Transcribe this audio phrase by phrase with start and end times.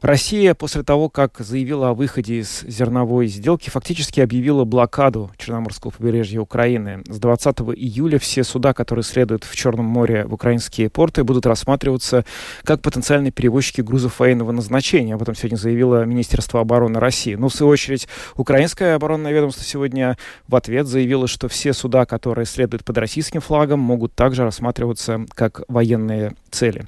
[0.00, 6.40] Россия после того, как заявила о выходе из зерновой сделки, фактически объявила блокаду Черноморского побережья
[6.40, 7.02] Украины.
[7.08, 12.24] С 20 июля все суда, которые следуют в Черном море в украинские порты, будут рассматриваться
[12.62, 15.14] как потенциальные перевозчики грузов военного назначения.
[15.14, 17.34] Об этом сегодня заявило Министерство обороны России.
[17.34, 18.06] Но, ну, в свою очередь,
[18.36, 23.80] украинское оборонное ведомство сегодня в ответ заявило, что все суда, которые следуют под российским флагом,
[23.80, 26.84] могут также рассматриваться как военные цели.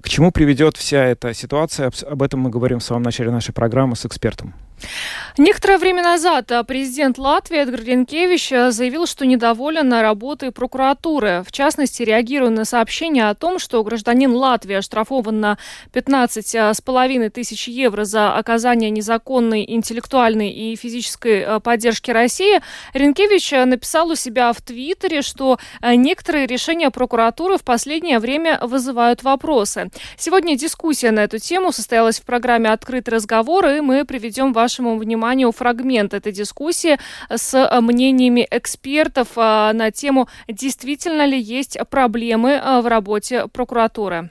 [0.00, 1.90] К чему приведет вся эта ситуация?
[2.06, 4.54] Об этом мы говорим в самом начале нашей программы с экспертом.
[5.38, 11.44] Некоторое время назад а, президент Латвии Эдгар Ленкевич а, заявил, что недоволен работой прокуратуры.
[11.46, 15.58] В частности, реагируя на сообщение о том, что гражданин Латвии оштрафован на
[15.92, 22.60] 15,5 а, тысяч евро за оказание незаконной интеллектуальной и физической поддержки России,
[22.92, 29.90] Ренкевич написал у себя в Твиттере, что некоторые решения прокуратуры в последнее время вызывают вопросы.
[30.16, 34.98] Сегодня дискуссия на эту тему состоялась в программе «Открытый разговор», и мы приведем ваш вашему
[34.98, 42.50] вниманию фрагмент этой дискуссии с э, мнениями экспертов э, на тему, действительно ли есть проблемы
[42.50, 44.30] э, в работе прокуратуры.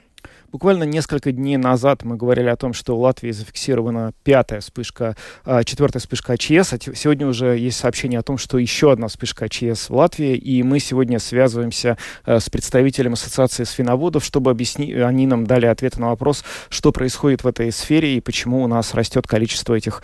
[0.52, 5.62] Буквально несколько дней назад мы говорили о том, что в Латвии зафиксирована пятая вспышка, а,
[5.62, 6.72] четвертая вспышка АЧС.
[6.72, 10.36] А сегодня уже есть сообщение о том, что еще одна вспышка АЧС в Латвии.
[10.36, 16.00] И мы сегодня связываемся а, с представителем Ассоциации свиноводов, чтобы объяснить, они нам дали ответы
[16.00, 20.02] на вопрос, что происходит в этой сфере и почему у нас растет количество этих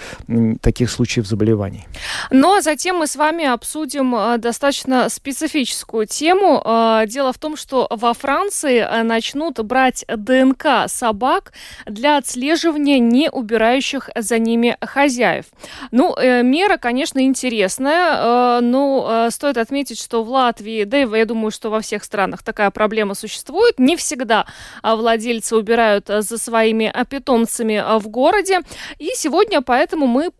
[0.60, 1.88] таких случаев заболеваний.
[2.30, 6.62] Ну а затем мы с вами обсудим а, достаточно специфическую тему.
[7.08, 10.04] Дело в том, что во Франции начнут брать
[10.36, 11.52] ДНК собак
[11.86, 15.46] для отслеживания не убирающих за ними хозяев.
[15.90, 21.06] Ну, э, мера, конечно, интересная, э, но э, стоит отметить, что в Латвии, да и
[21.18, 23.78] я думаю, что во всех странах такая проблема существует.
[23.78, 24.46] Не всегда
[24.82, 28.60] а, владельцы убирают за своими а, питомцами а, в городе.
[28.98, 30.30] И сегодня поэтому мы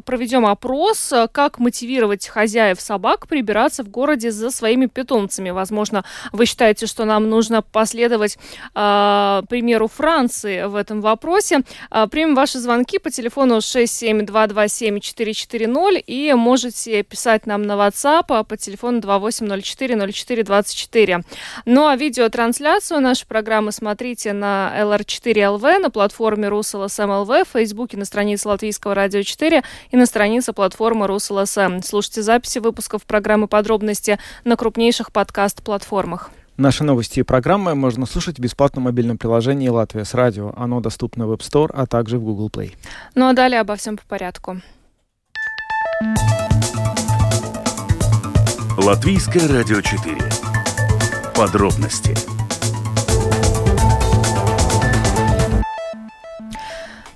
[0.00, 5.50] проведем опрос, как мотивировать хозяев собак прибираться в городе за своими питомцами.
[5.50, 8.38] Возможно, вы считаете, что нам нужно последовать
[9.48, 11.62] примеру Франции в этом вопросе.
[11.90, 19.00] А, примем ваши звонки по телефону 67227-440 и можете писать нам на WhatsApp по телефону
[19.00, 21.24] 2804-0424.
[21.64, 28.48] Ну а видеотрансляцию нашей программы смотрите на LR4LV, на платформе RusLSM.LV, в Фейсбуке на странице
[28.48, 31.82] Латвийского радио 4 и на странице платформы RusLSM.
[31.84, 36.30] Слушайте записи выпусков программы «Подробности» на крупнейших подкаст-платформах.
[36.56, 40.54] Наши новости и программы можно слушать в бесплатном мобильном приложении «Латвия с радио».
[40.56, 42.74] Оно доступно в App Store, а также в Google Play.
[43.14, 44.62] Ну а далее обо всем по порядку.
[48.78, 50.16] Латвийское радио 4.
[51.34, 52.14] Подробности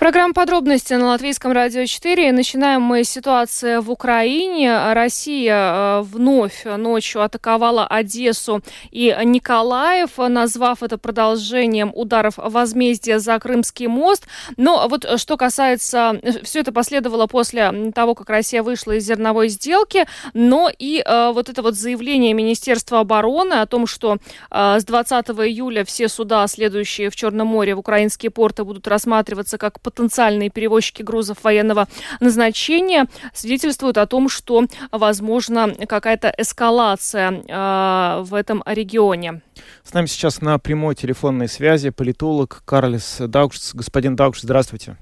[0.01, 2.33] Программа подробности на Латвийском радио 4.
[2.33, 4.95] Начинаем мы с ситуации в Украине.
[4.95, 13.89] Россия э, вновь ночью атаковала Одессу и Николаев, назвав это продолжением ударов возмездия за Крымский
[13.89, 14.27] мост.
[14.57, 16.19] Но вот что касается...
[16.45, 21.51] Все это последовало после того, как Россия вышла из зерновой сделки, но и э, вот
[21.51, 24.17] это вот заявление Министерства обороны о том, что
[24.51, 29.59] э, с 20 июля все суда, следующие в Черном море в украинские порты, будут рассматриваться
[29.59, 31.89] как потенциальные перевозчики грузов военного
[32.21, 39.43] назначения свидетельствуют о том, что возможно какая-то эскалация э, в этом регионе.
[39.85, 43.75] С нами сейчас на прямой телефонной связи политолог Карлис Даукшц.
[43.75, 44.97] Господин Даукшц, здравствуйте.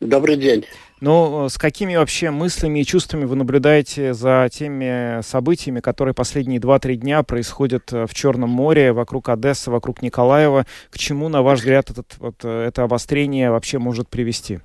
[0.00, 0.64] Добрый день.
[1.00, 6.94] Э, с какими вообще мыслями и чувствами вы наблюдаете за теми событиями, которые последние 2-3
[6.96, 10.66] дня происходят э, в Черном море, вокруг Одессы, вокруг Николаева?
[10.90, 14.60] К чему, на ваш взгляд, этот, вот, э, это обострение вообще может привести?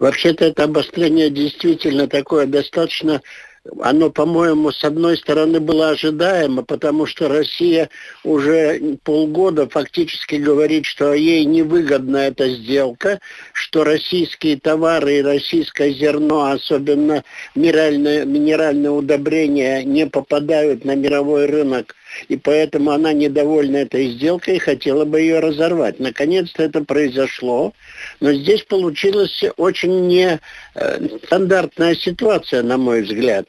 [0.00, 3.22] Вообще-то это обострение действительно такое достаточно
[3.80, 7.88] оно, по-моему, с одной стороны было ожидаемо, потому что Россия
[8.24, 13.20] уже полгода фактически говорит, что ей невыгодна эта сделка,
[13.52, 17.24] что российские товары и российское зерно, особенно
[17.54, 21.94] минеральное, минеральное удобрение, не попадают на мировой рынок
[22.28, 26.00] и поэтому она недовольна этой сделкой и хотела бы ее разорвать.
[26.00, 27.72] Наконец-то это произошло,
[28.20, 33.48] но здесь получилась очень нестандартная э, ситуация, на мой взгляд.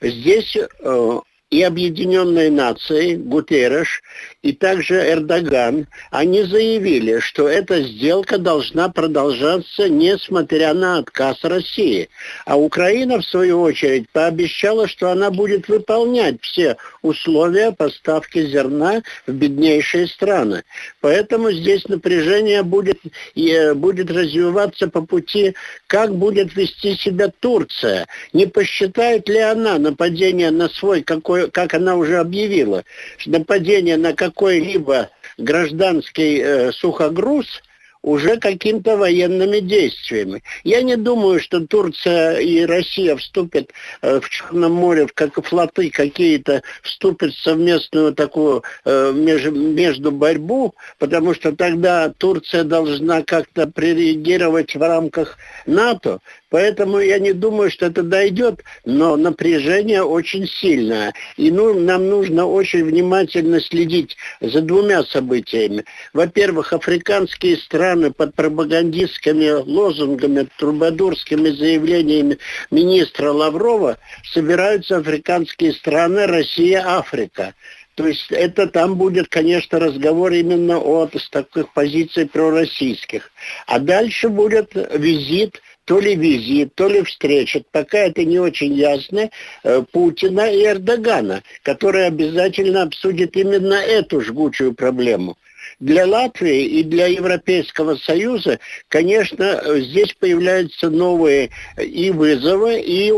[0.00, 1.20] Здесь э,
[1.50, 4.02] и Объединенные Нации, Гутерреш,
[4.46, 12.08] и также Эрдоган, они заявили, что эта сделка должна продолжаться, несмотря на отказ России.
[12.44, 19.32] А Украина, в свою очередь, пообещала, что она будет выполнять все условия поставки зерна в
[19.32, 20.62] беднейшие страны.
[21.00, 23.00] Поэтому здесь напряжение будет,
[23.34, 25.56] и, будет развиваться по пути,
[25.88, 28.06] как будет вести себя Турция.
[28.32, 32.84] Не посчитает ли она нападение на свой, какой, как она уже объявила,
[33.26, 37.62] нападение на какой какой-либо гражданский э, сухогруз
[38.06, 40.42] уже какими-то военными действиями.
[40.62, 43.70] Я не думаю, что Турция и Россия вступят
[44.00, 50.76] э, в Черном море, как флоты какие-то, вступят в совместную такую э, между, между борьбу,
[51.00, 55.36] потому что тогда Турция должна как-то прореагировать в рамках
[55.66, 56.20] НАТО.
[56.48, 61.12] Поэтому я не думаю, что это дойдет, но напряжение очень сильное.
[61.36, 65.84] И ну, нам нужно очень внимательно следить за двумя событиями.
[66.12, 72.38] Во-первых, африканские страны под пропагандистскими лозунгами, трубадурскими заявлениями
[72.70, 73.98] министра Лаврова
[74.32, 77.54] собираются африканские страны Россия, Африка.
[77.94, 83.30] То есть это там будет, конечно, разговор именно о с таких позиций пророссийских.
[83.66, 89.30] А дальше будет визит то ли визит, то ли встреча, пока это не очень ясно,
[89.62, 95.38] э, Путина и Эрдогана, которые обязательно обсудят именно эту жгучую проблему.
[95.78, 98.58] Для Латвии и для Европейского Союза,
[98.88, 103.12] конечно, здесь появляются новые и вызовы, и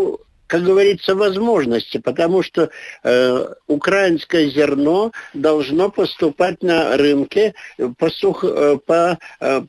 [0.49, 2.70] как говорится, возможности, потому что
[3.05, 7.55] э, украинское зерно должно поступать на рынке
[7.99, 9.62] по, сух, э, по, э,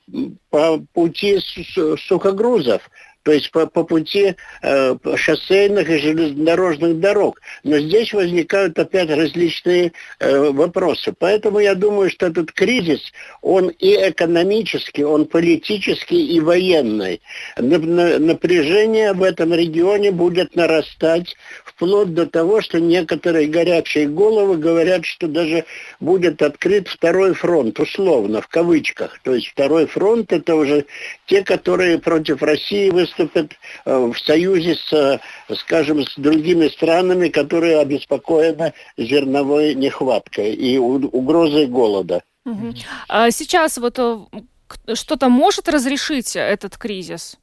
[0.49, 1.39] по пути
[2.07, 2.89] сухогрузов
[3.23, 7.41] то есть по, по пути э, шоссейных и железнодорожных дорог.
[7.63, 11.13] Но здесь возникают опять различные э, вопросы.
[11.17, 13.01] Поэтому я думаю, что этот кризис,
[13.41, 17.21] он и экономический, он политический и военный.
[17.57, 25.27] Напряжение в этом регионе будет нарастать вплоть до того, что некоторые горячие головы говорят, что
[25.27, 25.65] даже
[25.99, 29.19] будет открыт второй фронт, условно, в кавычках.
[29.23, 30.85] То есть второй фронт это уже
[31.25, 33.53] те, которые против России выступают выступят
[33.85, 35.19] э, в союзе с, э,
[35.55, 42.23] скажем, с другими странами, которые обеспокоены зерновой нехваткой и угрозой голода.
[43.07, 47.37] А сейчас вот э, что-то может разрешить этот кризис?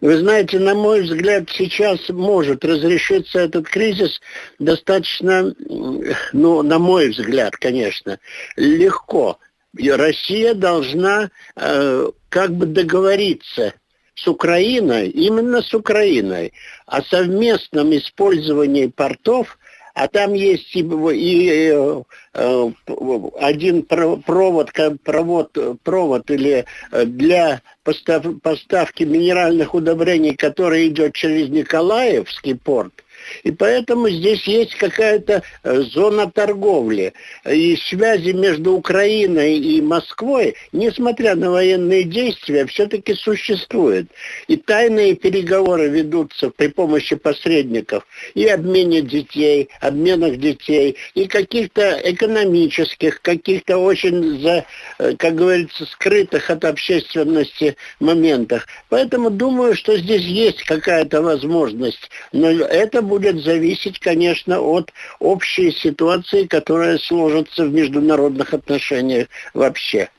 [0.00, 4.20] Вы знаете, на мой взгляд, сейчас может разрешиться этот кризис
[4.58, 5.54] достаточно,
[6.32, 8.18] ну, на мой взгляд, конечно,
[8.56, 9.38] легко.
[9.74, 13.74] Россия должна э, как бы договориться
[14.22, 16.52] с Украиной, именно с Украиной,
[16.86, 19.58] о совместном использовании портов,
[19.94, 22.70] а там есть и, и э,
[23.40, 24.70] один провод,
[25.02, 32.92] провод, провод или э, для постав, поставки минеральных удобрений, который идет через Николаевский порт,
[33.42, 37.12] и поэтому здесь есть какая-то э, зона торговли.
[37.48, 44.08] И связи между Украиной и Москвой, несмотря на военные действия, все-таки существуют.
[44.46, 53.20] И тайные переговоры ведутся при помощи посредников и обмене детей, обменах детей, и каких-то экономических,
[53.22, 54.64] каких-то очень, за,
[54.98, 58.66] э, как говорится, скрытых от общественности моментах.
[58.88, 62.10] Поэтому думаю, что здесь есть какая-то возможность.
[62.32, 70.10] Но это будет зависеть, конечно, от общей ситуации, которая сложится в международных отношениях вообще.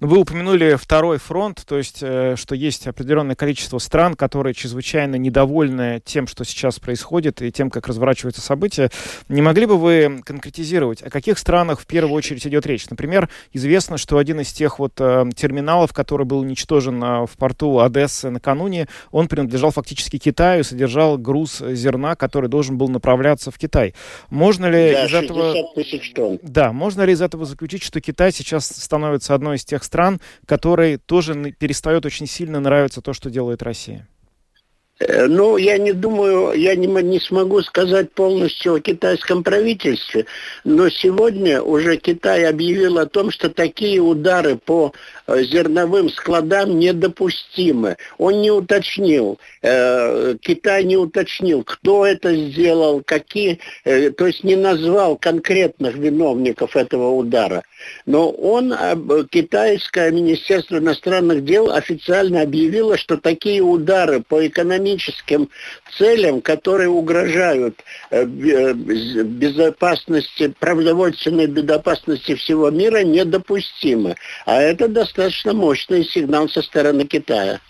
[0.00, 5.16] Ну, вы упомянули второй фронт, то есть, э, что есть определенное количество стран, которые чрезвычайно
[5.16, 8.90] недовольны тем, что сейчас происходит, и тем, как разворачиваются события.
[9.28, 12.88] Не могли бы вы конкретизировать, о каких странах в первую очередь идет речь?
[12.90, 17.80] Например, известно, что один из тех вот э, терминалов, который был уничтожен э, в порту
[17.80, 23.94] Одессы накануне, он принадлежал фактически Китаю, содержал груз зерна, который должен был направляться в Китай.
[24.30, 25.54] Можно ли да, из этого...
[26.42, 30.20] Да, можно ли из этого заключить, что Китай сейчас становится становится одной из тех стран,
[30.46, 34.06] которой тоже перестает очень сильно нравиться то, что делает Россия?
[35.00, 40.26] Э, ну, я не думаю, я не, не смогу сказать полностью о китайском правительстве,
[40.62, 44.92] но сегодня уже Китай объявил о том, что такие удары по
[45.26, 47.96] э, зерновым складам недопустимы.
[48.18, 54.54] Он не уточнил, э, Китай не уточнил, кто это сделал, какие, э, то есть не
[54.54, 57.64] назвал конкретных виновников этого удара.
[58.06, 58.94] Но он, э,
[59.28, 65.48] китайское министерство иностранных дел официально объявило, что такие удары по экономике экономическим
[65.96, 74.16] целям, которые угрожают э, э, безопасности, продовольственной безопасности всего мира, недопустимы.
[74.46, 77.60] А это достаточно мощный сигнал со стороны Китая.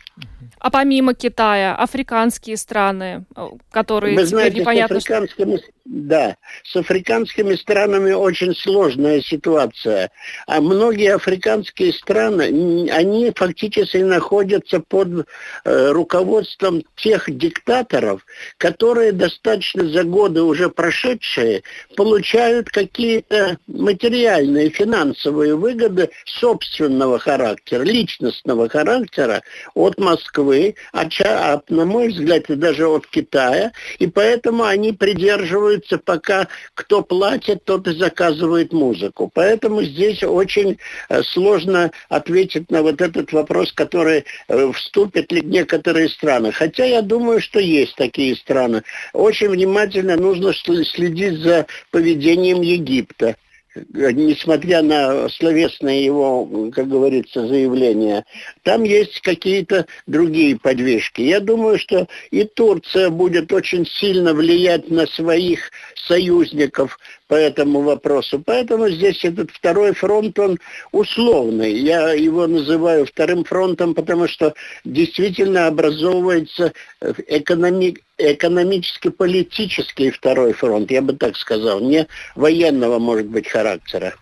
[0.59, 4.99] А помимо Китая, африканские страны, э, которые Вы знаете, непонятно...
[4.99, 10.11] С африканскими, да, с африканскими странами очень сложная ситуация.
[10.47, 15.29] А многие африканские страны, они фактически находятся под
[15.65, 18.25] э, руководством тех диктаторов,
[18.57, 21.63] которые достаточно за годы уже прошедшие
[21.97, 29.43] получают какие-то материальные, финансовые выгоды собственного характера, личностного характера
[29.75, 36.49] от Москвы, а, а на мой взгляд, даже от Китая, и поэтому они придерживаются, пока
[36.75, 39.31] кто платит, тот и заказывает музыку.
[39.33, 46.09] Поэтому здесь очень э, сложно ответить на вот этот вопрос, который э, вступят ли некоторые
[46.09, 46.53] страны.
[46.53, 48.83] Хотя я думаю, что есть такие страны.
[49.13, 53.37] Очень внимательно нужно следить за поведением Египта
[53.75, 58.25] несмотря на словесные его, как говорится, заявления,
[58.63, 61.23] там есть какие-то другие подвижки.
[61.23, 65.71] Я думаю, что и Турция будет очень сильно влиять на своих
[66.07, 68.43] союзников по этому вопросу.
[68.45, 70.59] Поэтому здесь этот второй фронт, он
[70.93, 71.73] условный.
[71.73, 74.55] Я его называю вторым фронтом, потому что
[74.85, 84.15] действительно образовывается экономи экономически-политический второй фронт, я бы так сказал, не военного, может быть, характера.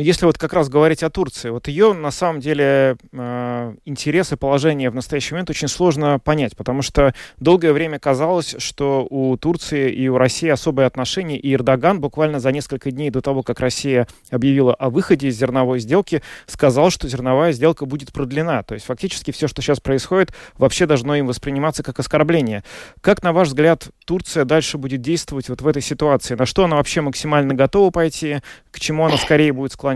[0.00, 4.32] Но если вот как раз говорить о Турции, вот ее на самом деле э, интерес
[4.32, 9.36] и положение в настоящий момент очень сложно понять, потому что долгое время казалось, что у
[9.36, 13.60] Турции и у России особые отношения, и Эрдоган буквально за несколько дней до того, как
[13.60, 18.62] Россия объявила о выходе из зерновой сделки, сказал, что зерновая сделка будет продлена.
[18.62, 22.64] То есть фактически все, что сейчас происходит, вообще должно им восприниматься как оскорбление.
[23.02, 26.36] Как, на ваш взгляд, Турция дальше будет действовать вот в этой ситуации?
[26.36, 28.38] На что она вообще максимально готова пойти?
[28.70, 29.89] К чему она скорее будет склоняться?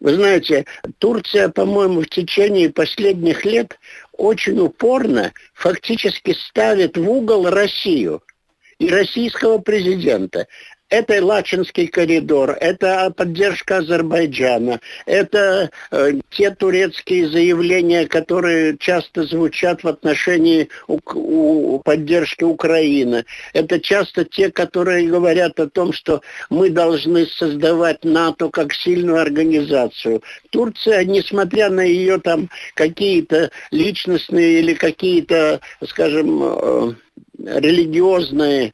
[0.00, 0.64] Вы знаете,
[0.98, 3.78] Турция, по-моему, в течение последних лет
[4.12, 8.22] очень упорно фактически ставит в угол Россию
[8.78, 10.46] и российского президента
[10.90, 19.88] это Лачинский коридор, это поддержка Азербайджана, это э, те турецкие заявления, которые часто звучат в
[19.88, 23.24] отношении у, у, поддержки Украины.
[23.52, 30.22] Это часто те, которые говорят о том, что мы должны создавать НАТО как сильную организацию.
[30.50, 36.94] Турция, несмотря на ее там какие-то личностные или какие-то, скажем, э,
[37.44, 38.72] религиозные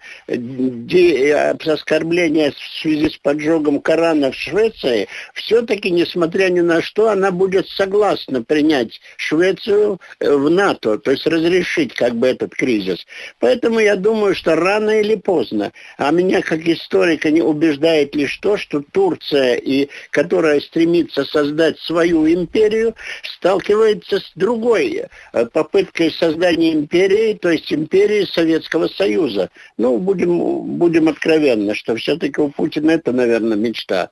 [1.67, 7.69] оскорбления в связи с поджогом Корана в Швеции, все-таки, несмотря ни на что, она будет
[7.69, 13.07] согласна принять Швецию э, в НАТО, то есть разрешить как бы этот кризис.
[13.41, 18.57] Поэтому я думаю, что рано или поздно, а меня как историка не убеждает лишь то,
[18.57, 27.35] что Турция, и, которая стремится создать свою империю, сталкивается с другой э, попыткой создания империи,
[27.35, 29.51] то есть империи Советского Советского Союза.
[29.79, 34.11] Ну, будем, будем откровенны, что все-таки у Путина это, наверное, мечта.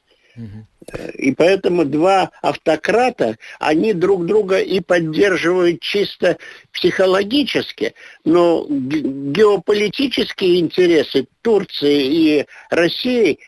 [1.15, 6.39] И поэтому два автократа, они друг друга и поддерживают чисто
[6.73, 7.95] психологически,
[8.25, 13.39] но геополитические интересы Турции и России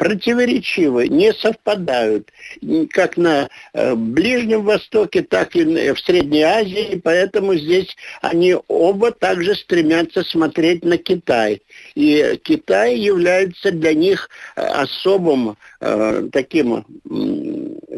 [0.00, 2.32] противоречивы, не совпадают
[2.90, 9.54] как на э, Ближнем Востоке, так и в Средней Азии, поэтому здесь они оба также
[9.54, 11.60] стремятся смотреть на Китай.
[11.94, 16.86] И Китай является для них э, особым э, таким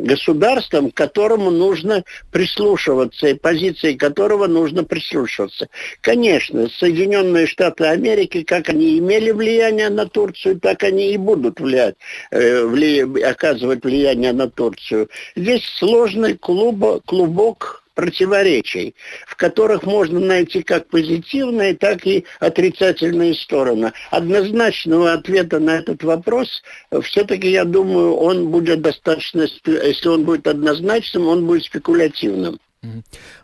[0.02, 5.68] государством, к которому нужно прислушиваться, и позиции которого нужно прислушиваться.
[6.00, 11.96] Конечно, Соединенные Штаты Америки, как они имели влияние на Турцию, так они и будут влиять,
[12.30, 15.08] э, вли, оказывать влияние на Турцию.
[15.36, 18.94] Здесь сложный клуб, клубок противоречий,
[19.26, 23.92] в которых можно найти как позитивные, так и отрицательные стороны.
[24.10, 26.62] Однозначного ответа на этот вопрос,
[27.02, 32.58] все-таки, я думаю, он будет достаточно, если он будет однозначным, он будет спекулятивным.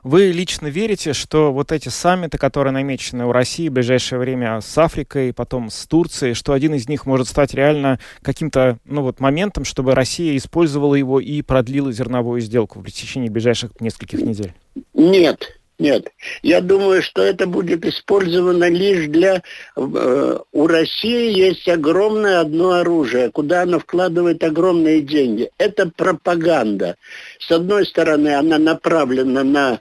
[0.02, 4.76] Вы лично верите, что вот эти саммиты, которые намечены у России в ближайшее время с
[4.76, 9.64] Африкой, потом с Турцией, что один из них может стать реально каким-то ну, вот, моментом,
[9.64, 14.54] чтобы Россия использовала его и продлила зерновую сделку в течение ближайших нескольких недель?
[14.94, 19.42] Нет, нет, я думаю, что это будет использовано лишь для...
[19.76, 25.50] Э, у России есть огромное одно оружие, куда она вкладывает огромные деньги.
[25.56, 26.96] Это пропаганда.
[27.38, 29.80] С одной стороны, она направлена на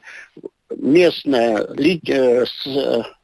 [0.76, 2.46] местное э,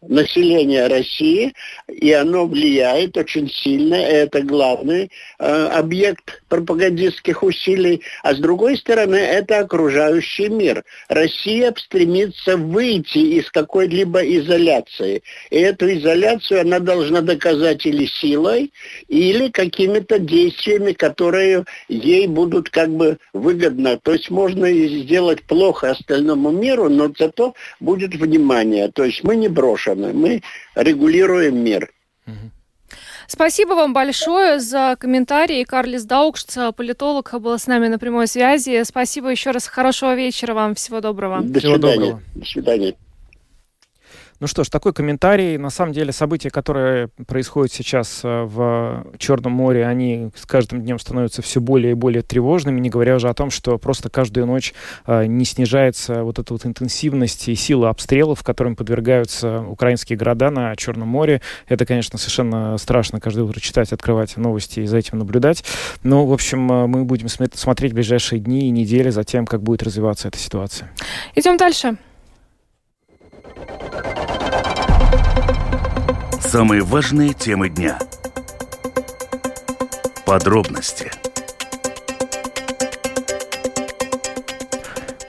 [0.01, 1.53] население России,
[1.87, 8.03] и оно влияет очень сильно, и это главный э, объект пропагандистских усилий.
[8.21, 10.83] А с другой стороны, это окружающий мир.
[11.09, 15.23] Россия стремится выйти из какой-либо изоляции.
[15.49, 18.71] И эту изоляцию она должна доказать или силой,
[19.07, 23.97] или какими-то действиями, которые ей будут как бы выгодно.
[23.97, 28.91] То есть можно сделать плохо остальному миру, но зато будет внимание.
[28.91, 30.43] То есть мы не брошены, мы
[30.75, 31.89] регулируем мир.
[33.33, 35.63] Спасибо вам большое за комментарии.
[35.63, 38.83] Карлис Даукшц, политолог, был с нами на прямой связи.
[38.83, 39.65] Спасибо еще раз.
[39.65, 40.75] Хорошего вечера вам.
[40.75, 41.41] Всего доброго.
[41.41, 41.95] До Всего свидания.
[41.99, 42.21] доброго.
[42.35, 42.93] До свидания.
[44.43, 45.57] Ну что ж, такой комментарий.
[45.57, 50.99] На самом деле события, которые происходят сейчас э, в Черном море, они с каждым днем
[50.99, 54.73] становятся все более и более тревожными, не говоря уже о том, что просто каждую ночь
[55.07, 60.75] э, не снижается вот эта вот интенсивность и сила обстрелов, которым подвергаются украинские города на
[60.75, 61.39] Черном море.
[61.69, 65.63] Это, конечно, совершенно страшно каждое утро читать, открывать новости и за этим наблюдать.
[66.03, 69.83] Но, в общем, э, мы будем смотреть ближайшие дни и недели за тем, как будет
[69.83, 70.91] развиваться эта ситуация.
[71.33, 71.95] Идем дальше.
[76.41, 77.97] Самые важные темы дня.
[80.25, 81.11] Подробности.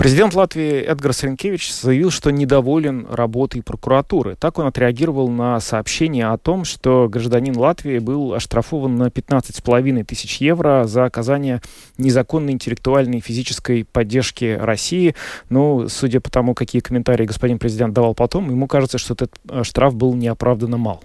[0.04, 4.37] Президент Латвии Эдгар Саренкевич заявил, что недоволен работой прокуратуры.
[4.38, 10.42] Так он отреагировал на сообщение о том, что гражданин Латвии был оштрафован на 15,5 тысяч
[10.42, 11.62] евро за оказание
[11.96, 15.14] незаконной интеллектуальной и физической поддержки России.
[15.49, 19.62] Но, судя по тому, какие комментарии господин президент давал потом, ему кажется, что этот э,
[19.64, 21.02] штраф был неоправданно мал.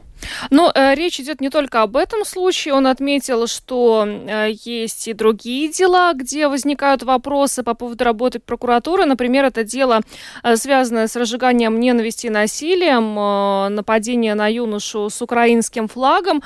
[0.49, 2.73] Но э, речь идет не только об этом случае.
[2.73, 9.05] Он отметил, что э, есть и другие дела, где возникают вопросы по поводу работы прокуратуры.
[9.05, 10.01] Например, это дело,
[10.43, 16.43] э, связанное с разжиганием ненависти и насилием, нападение на юношу с украинским флагом.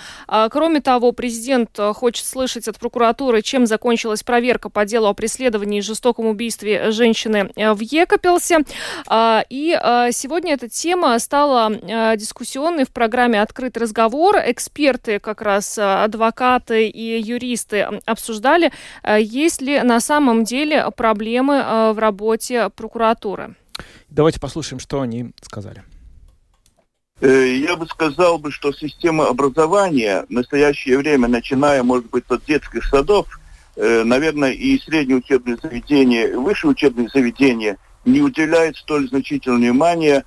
[0.49, 5.81] Кроме того, президент хочет слышать от прокуратуры, чем закончилась проверка по делу о преследовании и
[5.81, 8.59] жестоком убийстве женщины в Екапелсе.
[9.49, 9.79] И
[10.11, 11.71] сегодня эта тема стала
[12.15, 14.35] дискуссионной в программе «Открытый открыт разговор.
[14.45, 18.71] Эксперты, как раз э, адвокаты и юристы обсуждали,
[19.03, 23.55] э, есть ли на самом деле проблемы э, в работе прокуратуры.
[24.09, 25.83] Давайте послушаем, что они сказали.
[27.21, 32.83] Я бы сказал, бы, что система образования в настоящее время, начиная, может быть, от детских
[32.83, 33.27] садов,
[33.77, 40.25] наверное, и средние учебные заведения, и высшие учебные заведения не уделяют столь значительного внимания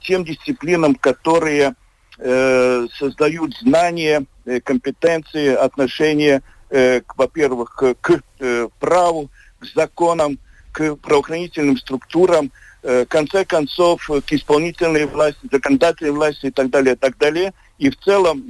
[0.00, 1.74] тем дисциплинам, которые
[2.20, 10.38] э, создают знания, э, компетенции, отношения, э, во-первых, к, к э, праву, к законам,
[10.72, 12.50] к правоохранительным структурам,
[12.82, 17.52] э, в конце концов, к исполнительной власти, законодательной власти и так далее, и так далее.
[17.78, 18.44] И в целом,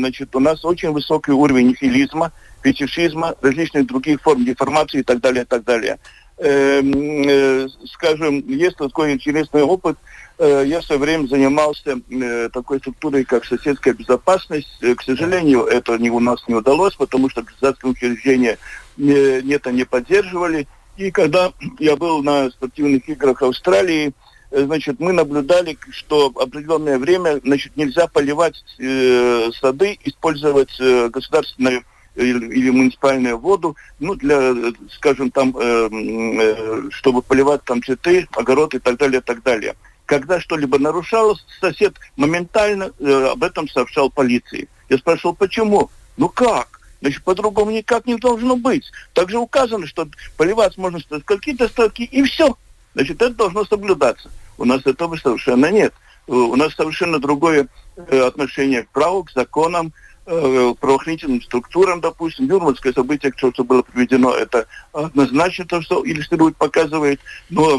[0.00, 5.42] значит, у нас очень высокий уровень нихилизма, фетишизма, различных других форм деформации и так далее,
[5.42, 5.98] и так далее.
[6.38, 12.78] Э, э, скажем, есть такой интересный опыт– Э, я в свое время занимался э, такой
[12.78, 14.68] структурой, как соседская безопасность.
[14.82, 18.58] Э, к сожалению, это у нас не удалось, потому что государственные учреждения
[18.98, 20.66] не, это не поддерживали.
[20.98, 24.12] И когда я был на спортивных играх Австралии,
[24.50, 31.82] значит, мы наблюдали, что определенное время, значит, нельзя поливать э, сады, использовать э, государственную
[32.14, 34.54] или, или муниципальную воду, ну, для,
[34.90, 39.74] скажем, там, э, э, чтобы поливать там цветы, огород и так далее, и так далее
[40.06, 44.68] когда что-либо нарушалось, сосед моментально э, об этом сообщал полиции.
[44.88, 45.90] Я спрашивал, почему?
[46.16, 46.80] Ну как?
[47.00, 48.90] Значит, по-другому никак не должно быть.
[49.12, 52.56] Также указано, что поливать можно с какие-то строки, и все.
[52.94, 54.30] Значит, это должно соблюдаться.
[54.56, 55.92] У нас этого совершенно нет.
[56.28, 59.92] Э, у нас совершенно другое э, отношение к праву, к законам,
[60.26, 67.20] правоохранительным структурам, допустим, Юрманское событие, что, что было проведено, это однозначно то, что иллюстрирует, показывает,
[67.48, 67.78] но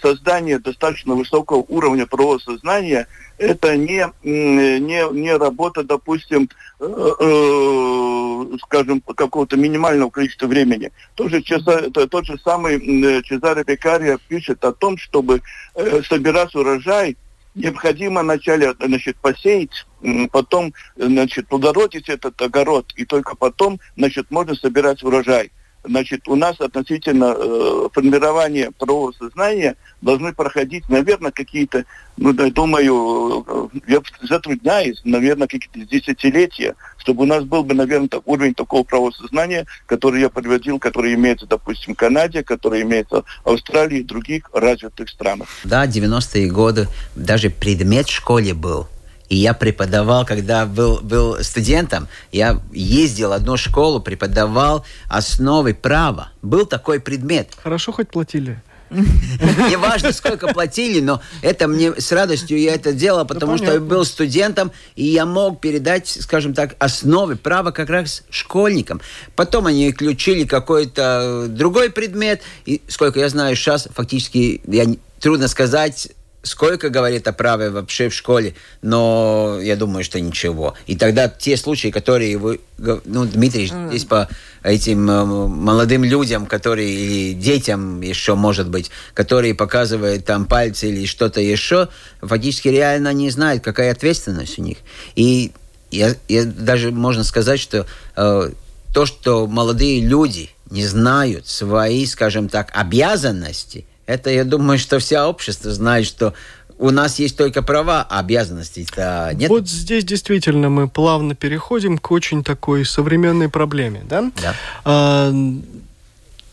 [0.00, 6.48] создание достаточно высокого уровня правового сознания это не, не, не работа, допустим,
[6.80, 10.92] э, э, скажем, какого-то минимального количества времени.
[11.14, 15.42] Тоже Чеза, тот же самый Чезаре Бекария пишет о том, чтобы
[15.74, 17.16] э, собирать урожай,
[17.54, 19.86] необходимо вначале значит, посеять,
[20.32, 25.52] потом значит, плодородить этот огород, и только потом значит, можно собирать урожай
[25.84, 31.84] значит, у нас относительно э, формирования правового сознания должны проходить, наверное, какие-то,
[32.16, 38.08] ну, я думаю, э, я затрудняюсь, наверное, какие-то десятилетия, чтобы у нас был бы, наверное,
[38.08, 43.24] так, уровень такого правового сознания, который я приводил, который имеется, допустим, в Канаде, который имеется
[43.44, 45.48] в Австралии и других развитых странах.
[45.64, 48.88] Да, 90-е годы даже предмет в школе был–
[49.28, 56.30] и я преподавал, когда был, был студентом, я ездил в одну школу, преподавал основы права.
[56.42, 57.48] Был такой предмет.
[57.62, 58.62] Хорошо хоть платили.
[58.90, 63.80] Не важно, сколько платили, но это мне с радостью я это делал, потому что я
[63.80, 69.00] был студентом, и я мог передать, скажем так, основы права как раз школьникам.
[69.34, 74.86] Потом они включили какой-то другой предмет, и сколько я знаю сейчас, фактически, я
[75.18, 76.10] трудно сказать,
[76.44, 80.74] сколько говорит о праве вообще в школе, но я думаю, что ничего.
[80.86, 83.88] И тогда те случаи, которые вы, ну, Дмитрий, mm.
[83.88, 84.28] здесь по
[84.62, 91.06] этим э, молодым людям, которые, или детям еще, может быть, которые показывают там пальцы или
[91.06, 91.88] что-то еще,
[92.20, 94.78] фактически реально не знают, какая ответственность у них.
[95.16, 95.52] И
[95.90, 98.50] я, я даже можно сказать, что э,
[98.92, 105.28] то, что молодые люди не знают свои, скажем так, обязанности– это, я думаю, что вся
[105.28, 106.34] общество знает, что
[106.78, 109.48] у нас есть только права, а обязанностей-то нет.
[109.48, 114.30] Вот здесь действительно мы плавно переходим к очень такой современной проблеме, да?
[114.42, 114.54] Да.
[114.84, 115.32] А,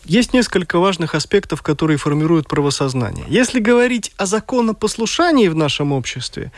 [0.05, 3.25] есть несколько важных аспектов, которые формируют правосознание.
[3.27, 6.51] Если говорить о законопослушании в нашем обществе,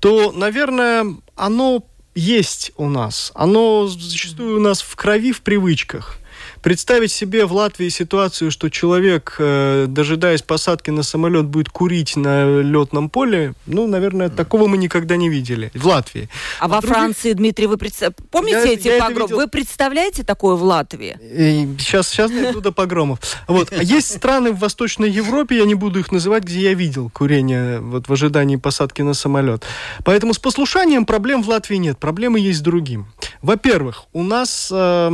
[0.00, 1.06] то, наверное,
[1.36, 3.32] оно есть у нас.
[3.34, 6.18] Оно зачастую у нас в крови, в привычках.
[6.66, 12.60] Представить себе в Латвии ситуацию, что человек, э, дожидаясь посадки на самолет, будет курить на
[12.60, 16.28] летном поле, ну, наверное, такого мы никогда не видели в Латвии.
[16.58, 16.96] А, а во других...
[16.96, 18.14] Франции, Дмитрий, вы представ...
[18.32, 19.36] помните я, эти погромы?
[19.36, 21.16] Вы представляете такое в Латвии?
[21.22, 23.20] И сейчас, сейчас найду до погромов.
[23.46, 23.70] Вот.
[23.70, 27.78] А есть страны в Восточной Европе, я не буду их называть, где я видел курение
[27.78, 29.64] вот, в ожидании посадки на самолет.
[30.04, 31.96] Поэтому с послушанием проблем в Латвии нет.
[31.98, 33.06] Проблемы есть с другим.
[33.40, 35.10] Во-первых, у нас э,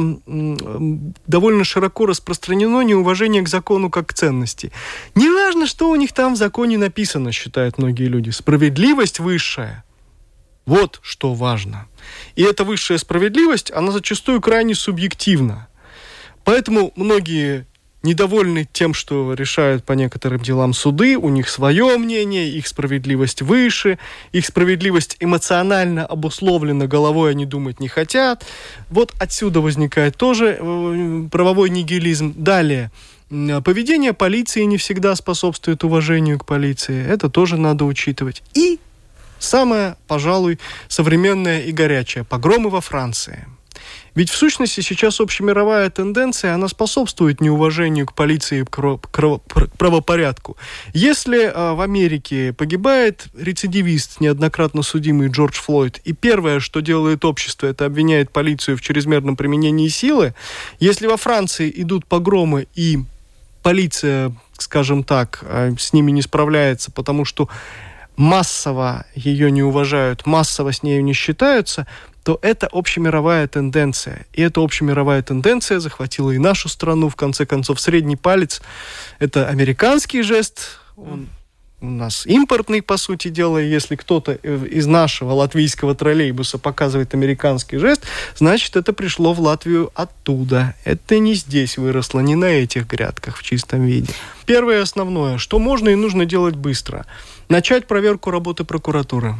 [1.26, 4.72] довольно широко распространено неуважение к закону как к ценности.
[5.14, 8.30] Неважно, что у них там в законе написано, считают многие люди.
[8.30, 9.84] Справедливость высшая.
[10.66, 11.88] Вот что важно.
[12.36, 15.68] И эта высшая справедливость, она зачастую крайне субъективна.
[16.44, 17.66] Поэтому многие
[18.02, 23.98] недовольны тем, что решают по некоторым делам суды, у них свое мнение, их справедливость выше,
[24.32, 28.44] их справедливость эмоционально обусловлена, головой они думать не хотят.
[28.90, 32.34] Вот отсюда возникает тоже э, правовой нигилизм.
[32.36, 32.90] Далее.
[33.64, 37.06] Поведение полиции не всегда способствует уважению к полиции.
[37.06, 38.42] Это тоже надо учитывать.
[38.52, 38.78] И
[39.38, 42.24] самое, пожалуй, современное и горячее.
[42.24, 43.46] Погромы во Франции.
[44.14, 48.98] Ведь в сущности сейчас общемировая тенденция, она способствует неуважению к полиции и к
[49.78, 50.56] правопорядку.
[50.92, 57.66] Если э, в Америке погибает рецидивист, неоднократно судимый Джордж Флойд, и первое, что делает общество,
[57.66, 60.34] это обвиняет полицию в чрезмерном применении силы,
[60.78, 62.98] если во Франции идут погромы и
[63.62, 67.48] полиция, скажем так, э, с ними не справляется, потому что
[68.16, 71.86] массово ее не уважают, массово с нею не считаются,
[72.24, 74.26] то это общемировая тенденция.
[74.32, 77.08] И эта общемировая тенденция захватила и нашу страну.
[77.08, 78.62] В конце концов, средний палец–
[79.18, 81.28] это американский жест, он
[81.82, 88.04] у нас импортный, по сути дела, если кто-то из нашего латвийского троллейбуса показывает американский жест,
[88.36, 90.76] значит, это пришло в Латвию оттуда.
[90.84, 94.12] Это не здесь выросло, не на этих грядках в чистом виде.
[94.46, 97.04] Первое основное, что можно и нужно делать быстро.
[97.48, 99.34] Начать проверку работы прокуратуры.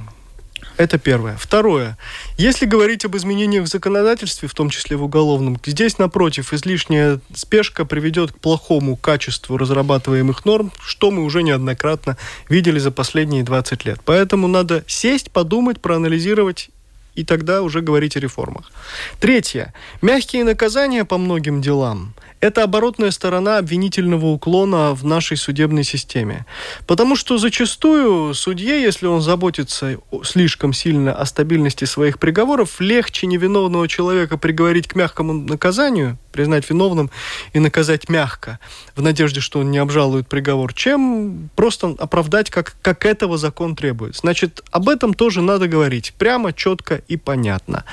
[0.83, 1.37] Это первое.
[1.37, 1.97] Второе.
[2.37, 7.85] Если говорить об изменениях в законодательстве, в том числе в уголовном, здесь, напротив, излишняя спешка
[7.85, 12.17] приведет к плохому качеству разрабатываемых норм, что мы уже неоднократно
[12.49, 14.01] видели за последние 20 лет.
[14.05, 16.71] Поэтому надо сесть, подумать, проанализировать
[17.15, 18.73] и тогда уже говорить о реформах.
[19.21, 19.73] Третье.
[20.01, 26.45] Мягкие наказания по многим делам это оборотная сторона обвинительного уклона в нашей судебной системе.
[26.89, 33.87] Потому что зачастую судье, если он заботится слишком сильно о стабильности своих приговоров, легче невиновного
[33.87, 37.11] человека приговорить к мягкому наказанию, признать виновным
[37.53, 38.59] и наказать мягко,
[38.97, 44.17] в надежде, что он не обжалует приговор, чем просто оправдать, как, как этого закон требует.
[44.17, 47.85] Значит, об этом тоже надо говорить прямо, четко и понятно.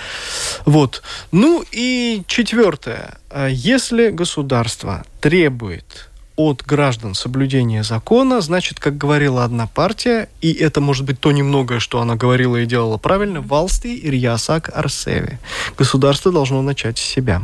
[0.65, 1.03] Вот.
[1.31, 3.19] Ну и четвертое.
[3.29, 10.81] А если государство требует от граждан соблюдения закона, значит, как говорила одна партия, и это
[10.81, 15.37] может быть то немногое, что она говорила и делала правильно, Валсти Ирьясак Арсеви.
[15.77, 17.41] Государство должно начать с себя.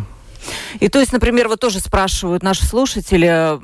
[0.80, 3.60] И то есть, например, вот тоже спрашивают наши слушатели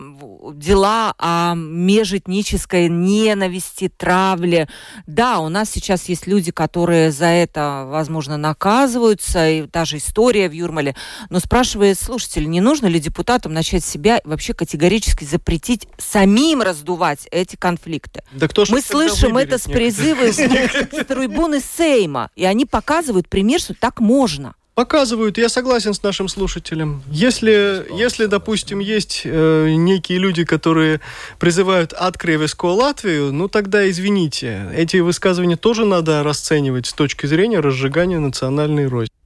[0.56, 4.68] дела о межэтнической ненависти, травле.
[5.08, 10.54] Да, у нас сейчас есть люди, которые за это, возможно, наказываются, и даже история в
[10.54, 10.96] Юрмале.
[11.30, 17.56] Но спрашивает слушатель, не нужно ли депутатам начать себя вообще категорически запретить самим раздувать эти
[17.56, 18.24] конфликты?
[18.32, 23.74] Да кто Мы слышим это с призывом с трибуны Сейма, и они показывают пример, что
[23.74, 24.56] так можно.
[24.82, 27.04] Показывают, я согласен с нашим слушателем.
[27.12, 31.02] Если, если допустим, есть э, некие люди, которые
[31.38, 38.18] призывают открывеско Латвию, ну тогда извините, эти высказывания тоже надо расценивать с точки зрения разжигания
[38.18, 39.21] национальной розни.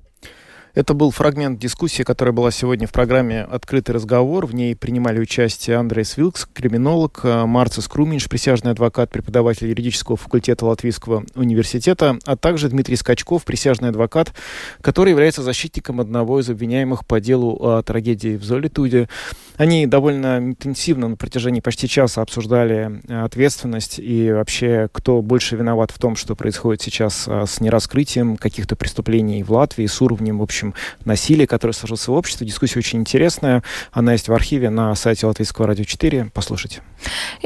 [0.75, 4.45] Это был фрагмент дискуссии, которая была сегодня в программе «Открытый разговор».
[4.45, 10.65] В ней принимали участие Андрей Свилкс, криминолог, э, Марцис Круминш, присяжный адвокат, преподаватель юридического факультета
[10.65, 14.33] Латвийского университета, а также Дмитрий Скачков, присяжный адвокат,
[14.81, 19.07] который является защитником одного из обвиняемых по делу о трагедии в Золитуде.
[19.55, 25.91] Они довольно интенсивно на протяжении почти часа обсуждали э, ответственность и вообще, кто больше виноват
[25.91, 30.43] в том, что происходит сейчас э, с нераскрытием каких-то преступлений в Латвии, с уровнем, в
[30.43, 30.73] общем, общем,
[31.03, 32.47] насилия, которое сложилось в обществе.
[32.47, 33.63] Дискуссия очень интересная.
[33.91, 36.31] Она есть в архиве на сайте Латвийского радио 4.
[36.33, 36.81] Послушайте.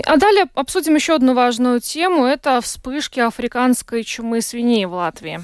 [0.05, 2.25] А далее обсудим еще одну важную тему.
[2.25, 5.41] Это вспышки африканской чумы свиней в Латвии.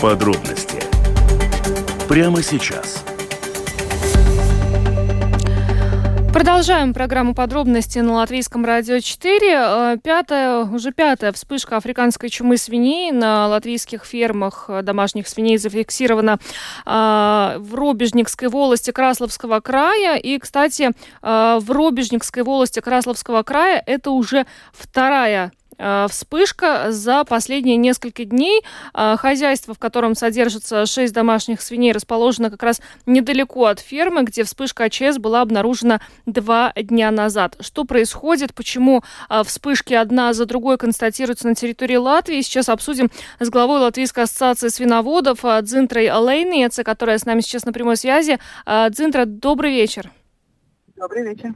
[0.00, 0.78] Подробности
[2.08, 3.04] прямо сейчас.
[6.38, 9.40] Продолжаем программу подробности на Латвийском радио 4.
[9.50, 16.38] Э, пятая, уже пятая вспышка африканской чумы свиней на латвийских фермах э, домашних свиней зафиксирована
[16.86, 20.16] э, в Робежникской волости Красловского края.
[20.16, 25.67] И, кстати, в Робежникской волости Красловского края это уже вторая Э,
[26.08, 28.62] вспышка за последние несколько дней.
[28.94, 34.44] Э, хозяйство, в котором содержится 6 домашних свиней, расположено как раз недалеко от фермы, где
[34.44, 37.56] вспышка АЧС была обнаружена два дня назад.
[37.60, 43.48] Что происходит, почему э, вспышки одна за другой констатируются на территории Латвии, сейчас обсудим с
[43.48, 48.38] главой Латвийской ассоциации свиноводов Дзинтрой Лейнице, которая с нами сейчас на прямой связи.
[48.66, 50.10] Дзинтра, добрый вечер.
[50.98, 51.54] Добрый вечер.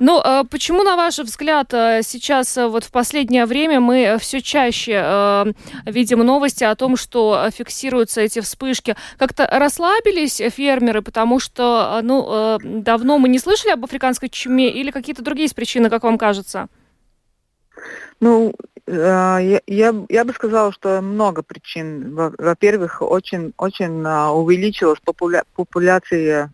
[0.00, 4.40] Ну, а почему, на ваш взгляд, э, сейчас э, вот в последнее время мы все
[4.40, 5.52] чаще э,
[5.86, 8.96] видим новости о том, что фиксируются эти вспышки?
[9.16, 15.22] Как-то расслабились фермеры, потому что, ну, давно мы не слышали об африканской чуме или какие-то
[15.22, 16.66] другие есть причины, как вам кажется?
[18.18, 18.52] Ну,
[18.88, 22.14] я, я, я бы сказала, что много причин.
[22.14, 26.52] Во-первых, очень, очень увеличилась популя, популяция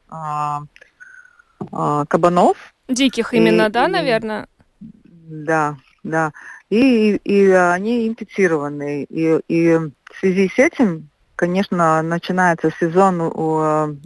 [1.73, 2.57] а, кабанов.
[2.89, 4.49] Диких именно, и, да, и, наверное?
[4.81, 6.33] Да, да.
[6.71, 9.05] И, и, они инфицированы.
[9.05, 13.99] И, и в связи с этим, конечно, начинается сезон,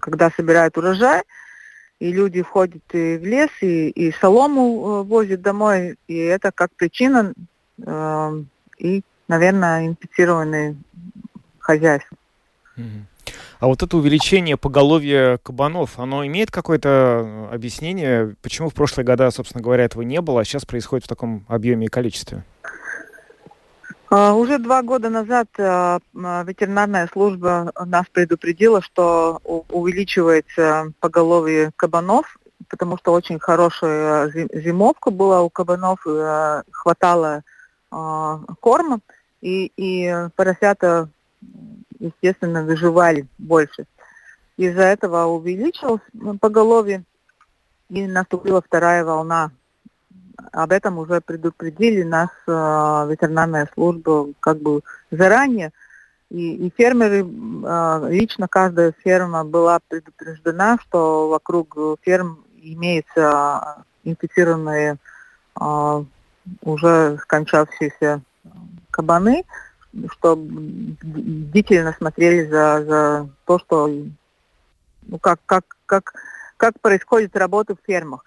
[0.00, 1.22] когда собирают урожай,
[2.02, 7.32] и люди входят в лес и, и солому э, возят домой, и это как причина
[7.78, 8.42] э,
[8.78, 10.76] и, наверное, инфицированные
[11.60, 12.16] хозяйства.
[12.76, 13.02] Mm-hmm.
[13.60, 19.30] А вот это увеличение поголовья кабанов, оно имеет какое-то э, объяснение, почему в прошлые года,
[19.30, 22.44] собственно говоря, этого не было, а сейчас происходит в таком объеме и количестве?
[24.10, 29.40] Uh, уже два года назад uh, ветеринарная служба нас предупредила, что
[29.70, 32.36] увеличивается поголовье кабанов,
[32.68, 36.04] потому что очень хорошая зимовка была у кабанов,
[36.70, 37.42] хватало
[37.90, 39.00] корма,
[39.42, 41.08] и, и поросята
[42.02, 43.86] естественно, выживали больше.
[44.56, 46.02] Из-за этого увеличилось
[46.40, 47.04] поголовье,
[47.88, 49.50] и наступила вторая волна.
[50.52, 52.50] Об этом уже предупредили нас э,
[53.10, 55.72] ветеринарная служба как бы заранее.
[56.30, 64.96] И, и фермеры, э, лично каждая ферма была предупреждена, что вокруг ферм имеются инфицированные
[65.60, 66.04] э,
[66.62, 68.22] уже скончавшиеся
[68.90, 69.44] кабаны,
[70.12, 70.44] чтобы
[71.02, 73.88] бдительно смотрели за, за то, что
[75.06, 76.14] ну, как, как, как,
[76.56, 78.24] как происходит работа в фермах.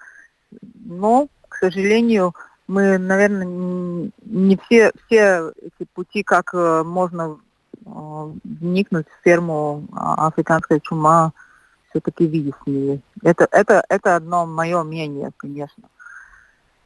[0.86, 2.36] Но, к сожалению,
[2.68, 7.38] мы, наверное, не все, все эти пути, как э, можно
[7.86, 11.32] э, вникнуть в ферму а, африканская чума,
[11.90, 13.02] все-таки выяснили.
[13.24, 15.84] Это, это, это одно мое мнение, конечно.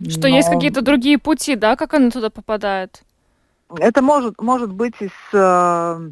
[0.07, 0.35] Что Но...
[0.35, 3.03] есть какие-то другие пути, да, как она туда попадает?
[3.77, 6.12] Это может, может быть и с э,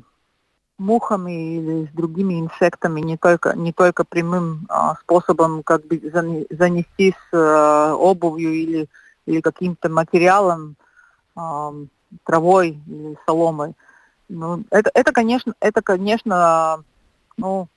[0.78, 6.00] мухами или с другими инсектами, не только, не только прямым э, способом как бы
[6.52, 8.88] занести с э, обувью или,
[9.26, 10.76] или каким-то материалом,
[11.36, 11.86] э,
[12.24, 13.74] травой или соломой.
[14.30, 16.84] Ну, это, это, конечно, это, конечно,
[17.38, 17.68] ну,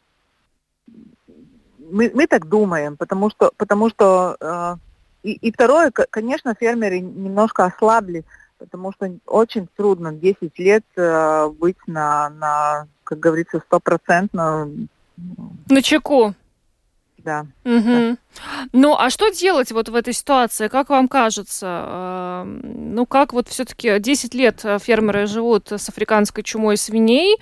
[1.91, 4.77] мы, мы так думаем, потому что, потому что э,
[5.23, 8.25] и, и второе, конечно, фермеры немножко ослабли,
[8.61, 14.71] потому что очень трудно 10 лет э, быть на, на, как говорится, стопроцентно...
[15.69, 16.35] На чеку.
[17.19, 17.47] Да.
[17.65, 17.83] Угу.
[17.83, 18.17] да.
[18.73, 20.69] Ну, а что делать вот в этой ситуации?
[20.69, 21.85] Как вам кажется?
[21.89, 27.39] Э, ну, как вот все-таки 10 лет фермеры живут с африканской чумой свиней?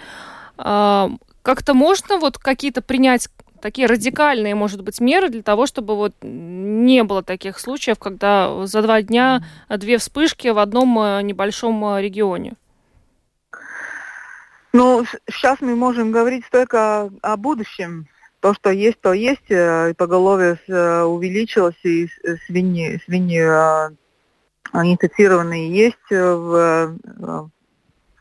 [0.56, 1.08] Э,
[1.42, 3.28] как-то можно вот какие-то принять
[3.60, 8.82] такие радикальные, может быть, меры для того, чтобы вот не было таких случаев, когда за
[8.82, 12.54] два дня две вспышки в одном э, небольшом э, регионе?
[14.72, 18.06] Ну, сейчас мы можем говорить только о будущем.
[18.40, 19.50] То, что есть, то есть.
[19.50, 20.58] Э, и поголовье
[21.04, 22.08] увеличилось, и
[22.46, 23.42] свиньи, свиньи
[24.74, 26.98] инфицированные есть в,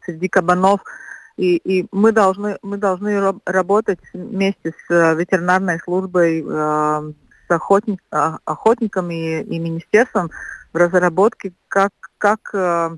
[0.06, 0.82] среди кабанов–
[1.38, 7.12] и, и мы должны мы должны работать вместе с э, ветеринарной службой, э,
[7.47, 10.32] с охотник, а, охотниками и, и министерством
[10.73, 12.97] в разработке, как как э,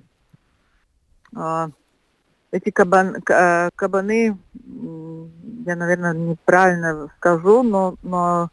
[1.36, 1.68] э,
[2.52, 3.22] эти кабан,
[3.76, 4.38] кабаны,
[5.66, 8.50] я, наверное, неправильно скажу, но, но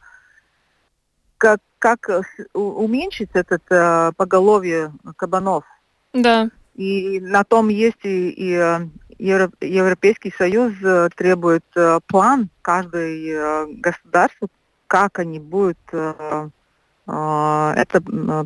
[1.38, 2.11] как, как
[2.53, 5.64] уменьшить этот э, поголовье кабанов.
[6.12, 6.51] Да.
[6.75, 14.48] И на том есть и, и Европейский Союз э, требует э, план каждой э, государства,
[14.87, 16.50] как они будут это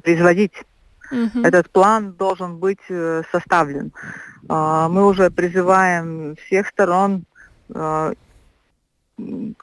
[0.03, 0.53] производить.
[1.11, 1.47] Mm-hmm.
[1.47, 2.81] Этот план должен быть
[3.31, 3.93] составлен.
[4.49, 7.25] Мы уже призываем всех сторон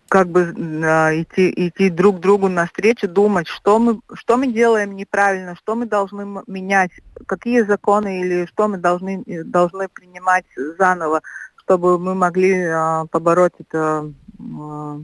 [0.10, 5.76] как бы идти, идти друг другу навстречу, думать, что мы, что мы делаем неправильно, что
[5.76, 6.92] мы должны менять,
[7.26, 10.46] какие законы или что мы должны, должны принимать
[10.78, 11.22] заново,
[11.58, 15.00] чтобы мы могли а, побороть это а,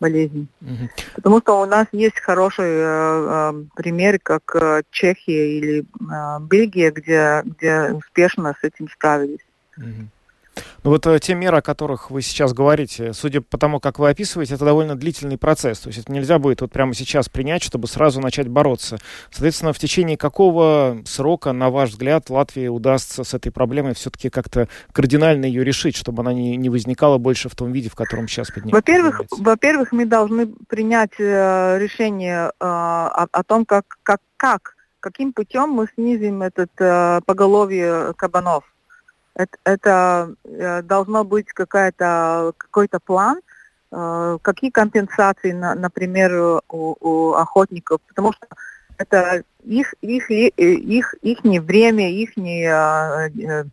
[0.00, 0.48] болезнь.
[0.60, 0.90] Угу.
[1.14, 7.42] Потому что у нас есть хороший а, пример, как а, Чехия или а, Бельгия, где,
[7.44, 9.44] где успешно с этим справились.
[9.76, 10.08] Угу.
[10.82, 14.08] Ну вот э, те меры, о которых вы сейчас говорите, судя по тому, как вы
[14.08, 15.80] описываете, это довольно длительный процесс.
[15.80, 18.98] То есть это нельзя будет вот прямо сейчас принять, чтобы сразу начать бороться.
[19.30, 24.68] Соответственно, в течение какого срока, на ваш взгляд, Латвии удастся с этой проблемой все-таки как-то
[24.92, 28.50] кардинально ее решить, чтобы она не, не возникала больше в том виде, в котором сейчас
[28.50, 28.76] поднимается?
[28.76, 35.32] Во-первых, во-первых, мы должны принять э, решение э, о, о том, как, как, как, каким
[35.32, 38.64] путем мы снизим этот э, поголовье кабанов
[39.36, 43.40] это, это э, должно быть какая-то, какой-то план,
[43.92, 48.46] э, какие компенсации, на, например, у, у охотников, потому что
[48.96, 53.64] это их, их, их, их время, их э,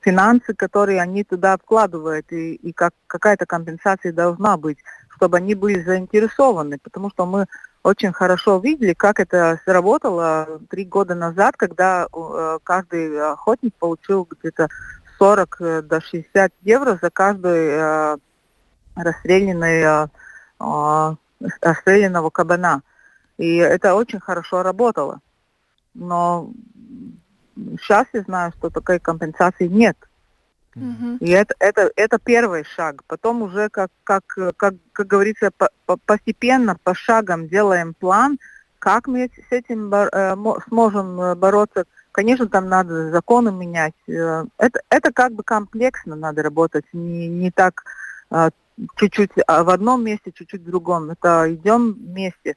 [0.00, 4.78] финансы, которые они туда вкладывают, и, и как, какая-то компенсация должна быть,
[5.16, 7.46] чтобы они были заинтересованы, потому что мы
[7.84, 14.68] очень хорошо видели, как это сработало три года назад, когда э, каждый охотник получил где-то
[15.18, 18.16] 40 э, до 60 евро за каждый э,
[18.96, 20.08] расстрелянный,
[21.60, 22.82] расстрелянного кабана.
[23.36, 25.20] И это очень хорошо работало.
[25.92, 26.50] Но
[27.80, 29.98] сейчас я знаю, что такой компенсации нет.
[31.20, 33.02] И это, это, это первый шаг.
[33.06, 34.24] Потом уже, как, как,
[34.56, 38.38] как, как говорится, по, по, постепенно, по шагам делаем план,
[38.78, 40.36] как мы с этим бор, э,
[40.68, 41.84] сможем э, бороться.
[42.12, 43.94] Конечно, там надо законы менять.
[44.08, 47.84] Э, это, это как бы комплексно надо работать, не, не так
[48.30, 48.50] э,
[48.96, 51.10] чуть-чуть а в одном месте, чуть-чуть в другом.
[51.10, 52.56] Это идем вместе,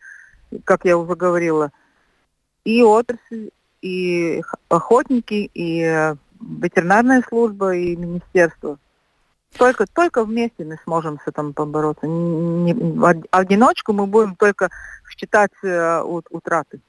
[0.64, 1.72] как я уже говорила.
[2.66, 3.52] И отрасль,
[3.82, 8.78] и охотники, и ветеринарная служба и министерство.
[9.58, 12.06] Только, только вместе мы сможем с этим побороться.
[12.06, 14.70] Не, в одиночку мы будем только
[15.10, 16.82] считать э, утраты.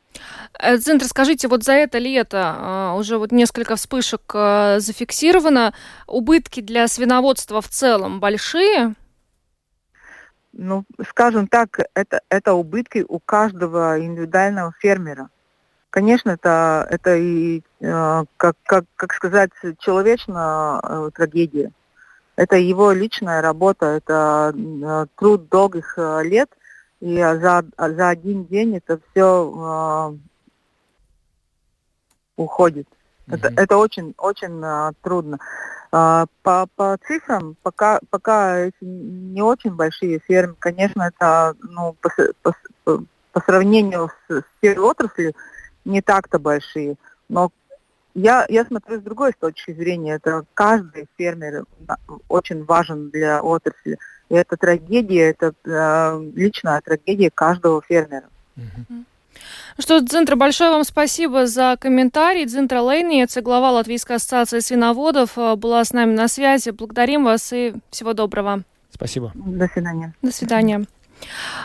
[0.80, 5.72] Центр, скажите, вот за это лето уже вот несколько вспышек зафиксировано.
[6.06, 8.94] Убытки для свиноводства в целом большие?
[10.52, 15.30] Ну, скажем так, это, это убытки у каждого индивидуального фермера.
[15.98, 21.72] Конечно, это, это и, э, как, как, как сказать, человечная э, трагедия.
[22.36, 26.50] Это его личная работа, это э, труд долгих лет,
[27.00, 30.14] и за, за один день это все
[32.36, 32.86] уходит.
[33.26, 33.34] Mm-hmm.
[33.34, 35.40] Это, это очень, очень э, трудно.
[35.90, 42.54] Э, по, по цифрам, пока, пока эти не очень большие фермы, конечно, это ну, по,
[42.84, 45.34] по, по сравнению с, с первой отраслью,
[45.88, 46.96] не так-то большие.
[47.28, 47.50] Но
[48.14, 50.14] я, я смотрю с другой точки зрения.
[50.14, 51.64] Это каждый фермер
[52.28, 53.98] очень важен для отрасли.
[54.28, 58.26] И это трагедия, это э, личная трагедия каждого фермера.
[58.56, 59.04] Mm-hmm.
[59.78, 62.44] Что, Дзинтра, большое вам спасибо за комментарий.
[62.44, 66.70] Дзинтра Лейниец, глава Латвийской ассоциации свиноводов, э, была с нами на связи.
[66.70, 68.64] Благодарим вас и всего доброго.
[68.90, 69.32] Спасибо.
[69.34, 70.12] До свидания.
[70.22, 70.86] До свидания.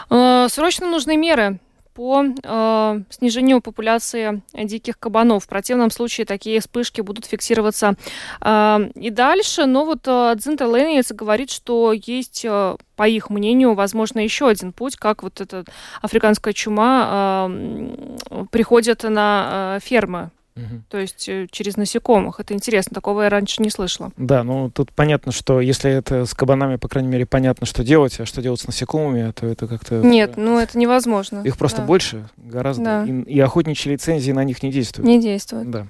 [0.10, 1.60] Э, срочно нужны меры
[1.94, 5.46] по э, снижению популяции диких кабанов.
[5.46, 7.96] В противном случае такие вспышки будут фиксироваться
[8.42, 9.66] э, и дальше.
[9.66, 14.74] Но вот э, Дзинта Ленец говорит, что есть, э, по их мнению, возможно, еще один
[14.74, 15.66] путь, как вот эта
[16.02, 20.84] африканская чума э, приходит на э, фермы Угу.
[20.90, 22.40] То есть э, через насекомых.
[22.40, 24.12] Это интересно, такого я раньше не слышала.
[24.18, 28.20] Да, ну тут понятно, что если это с кабанами, по крайней мере, понятно, что делать,
[28.20, 29.96] а что делать с насекомыми, то это как-то...
[29.96, 31.42] Нет, ну это невозможно.
[31.44, 31.88] Их просто да.
[31.88, 32.84] больше гораздо.
[32.84, 33.06] Да.
[33.06, 35.08] И, и охотничьи лицензии на них не действуют.
[35.08, 35.72] Не действуют.
[35.72, 35.88] Да.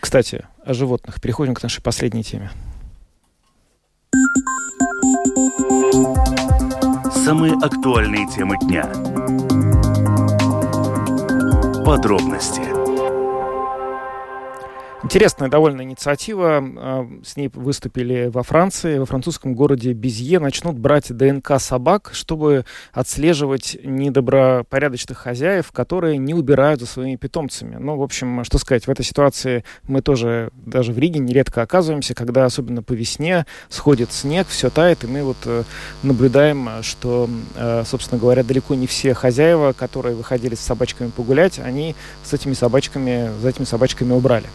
[0.00, 1.20] Кстати, о животных.
[1.20, 2.50] Переходим к нашей последней теме.
[7.24, 8.84] Самые актуальные темы дня.
[11.84, 12.71] Подробности
[15.04, 16.62] Интересная довольно инициатива.
[16.62, 20.38] А, с ней выступили во Франции, во французском городе Безье.
[20.38, 27.76] Начнут брать ДНК собак, чтобы отслеживать недобропорядочных хозяев, которые не убирают за своими питомцами.
[27.80, 32.14] Ну, в общем, что сказать, в этой ситуации мы тоже даже в Риге нередко оказываемся,
[32.14, 35.64] когда особенно по весне сходит снег, все тает, и мы вот э,
[36.04, 41.96] наблюдаем, что, э, собственно говоря, далеко не все хозяева, которые выходили с собачками погулять, они
[42.22, 44.46] с этими собачками, за этими собачками убрали.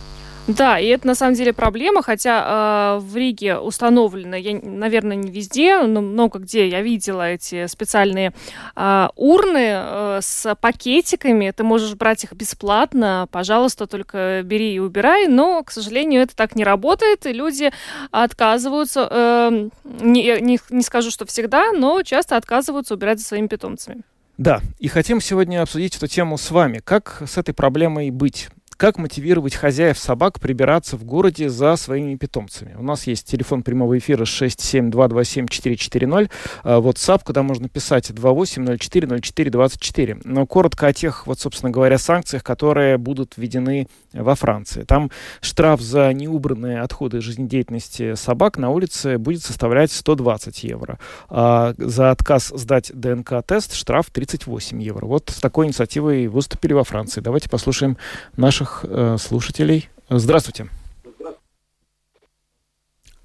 [0.47, 5.29] Да, и это на самом деле проблема, хотя э, в Риге установлено, я, наверное, не
[5.29, 8.33] везде, но много где я видела эти специальные
[8.75, 11.51] э, урны э, с пакетиками.
[11.51, 15.27] Ты можешь брать их бесплатно, пожалуйста, только бери и убирай.
[15.27, 17.71] Но, к сожалению, это так не работает, и люди
[18.11, 24.03] отказываются, э, не, не, не скажу, что всегда, но часто отказываются убирать за своими питомцами.
[24.37, 26.79] Да, и хотим сегодня обсудить эту тему с вами.
[26.83, 28.49] Как с этой проблемой быть?
[28.77, 32.75] Как мотивировать хозяев собак прибираться в городе за своими питомцами?
[32.77, 36.29] У нас есть телефон прямого эфира 67227-440,
[36.63, 40.21] а, WhatsApp, куда можно писать 28040424.
[40.25, 44.83] Но коротко о тех, вот, собственно говоря, санкциях, которые будут введены во Франции.
[44.83, 45.09] Там
[45.41, 50.99] штраф за неубранные отходы жизнедеятельности собак на улице будет составлять 120 евро.
[51.29, 55.07] А за отказ сдать ДНК-тест штраф 38 евро.
[55.07, 57.21] Вот с такой инициативой выступили во Франции.
[57.21, 57.97] Давайте послушаем
[58.35, 59.89] наших наших э, слушателей.
[60.09, 60.67] Здравствуйте.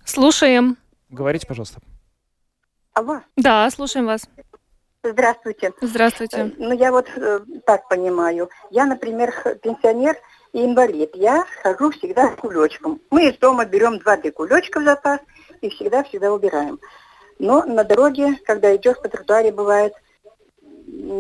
[0.05, 0.77] Слушаем.
[1.11, 1.81] Говорите, пожалуйста.
[2.95, 3.21] Алло.
[3.37, 4.29] Да, слушаем вас.
[5.03, 5.73] Здравствуйте.
[5.81, 6.37] Здравствуйте.
[6.37, 8.51] Э, ну, я вот э, так понимаю.
[8.71, 9.33] Я, например,
[9.63, 10.17] пенсионер
[10.53, 11.11] и инвалид.
[11.15, 13.01] Я хожу всегда с кулечком.
[13.11, 15.21] Мы из дома берем два-три кулечка в запас
[15.61, 16.79] и всегда-всегда убираем.
[17.39, 19.95] Но на дороге, когда идешь по тротуаре, бывает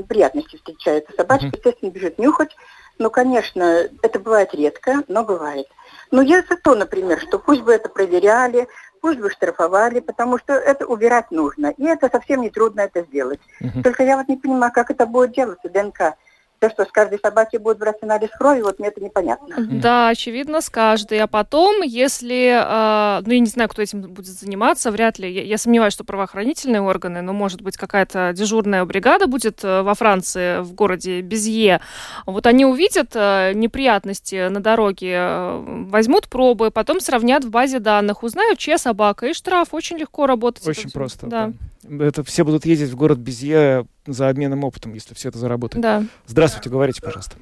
[0.08, 1.14] приятности встречаются.
[1.16, 2.54] Собачка, естественно, бежит нюхать.
[2.98, 5.66] Ну, конечно, это бывает редко, но бывает.
[6.10, 8.68] Но я за то, например, что пусть бы это проверяли,
[9.00, 11.74] пусть бы штрафовали, потому что это убирать нужно.
[11.76, 13.40] И это совсем не трудно это сделать.
[13.60, 13.82] Угу.
[13.82, 16.16] Только я вот не понимаю, как это будет делаться, ДНК
[16.62, 19.56] то, что с каждой собаки будет брать анализ крови, вот мне это непонятно.
[19.58, 21.18] Да, очевидно, с каждой.
[21.18, 25.42] А потом, если, э, ну, я не знаю, кто этим будет заниматься, вряд ли, я,
[25.42, 30.60] я сомневаюсь, что правоохранительные органы, но, может быть, какая-то дежурная бригада будет э, во Франции,
[30.60, 31.80] в городе Безье.
[32.26, 38.22] Вот они увидят э, неприятности на дороге, э, возьмут пробы, потом сравнят в базе данных,
[38.22, 39.74] узнают, чья собака, и штраф.
[39.74, 40.64] Очень легко работать.
[40.68, 41.26] Очень просто.
[41.26, 41.46] Да.
[41.46, 41.52] да
[42.00, 45.82] это все будут ездить в город Безье за обменом опытом, если все это заработает.
[45.82, 46.04] Да.
[46.26, 47.36] Здравствуйте, говорите, пожалуйста.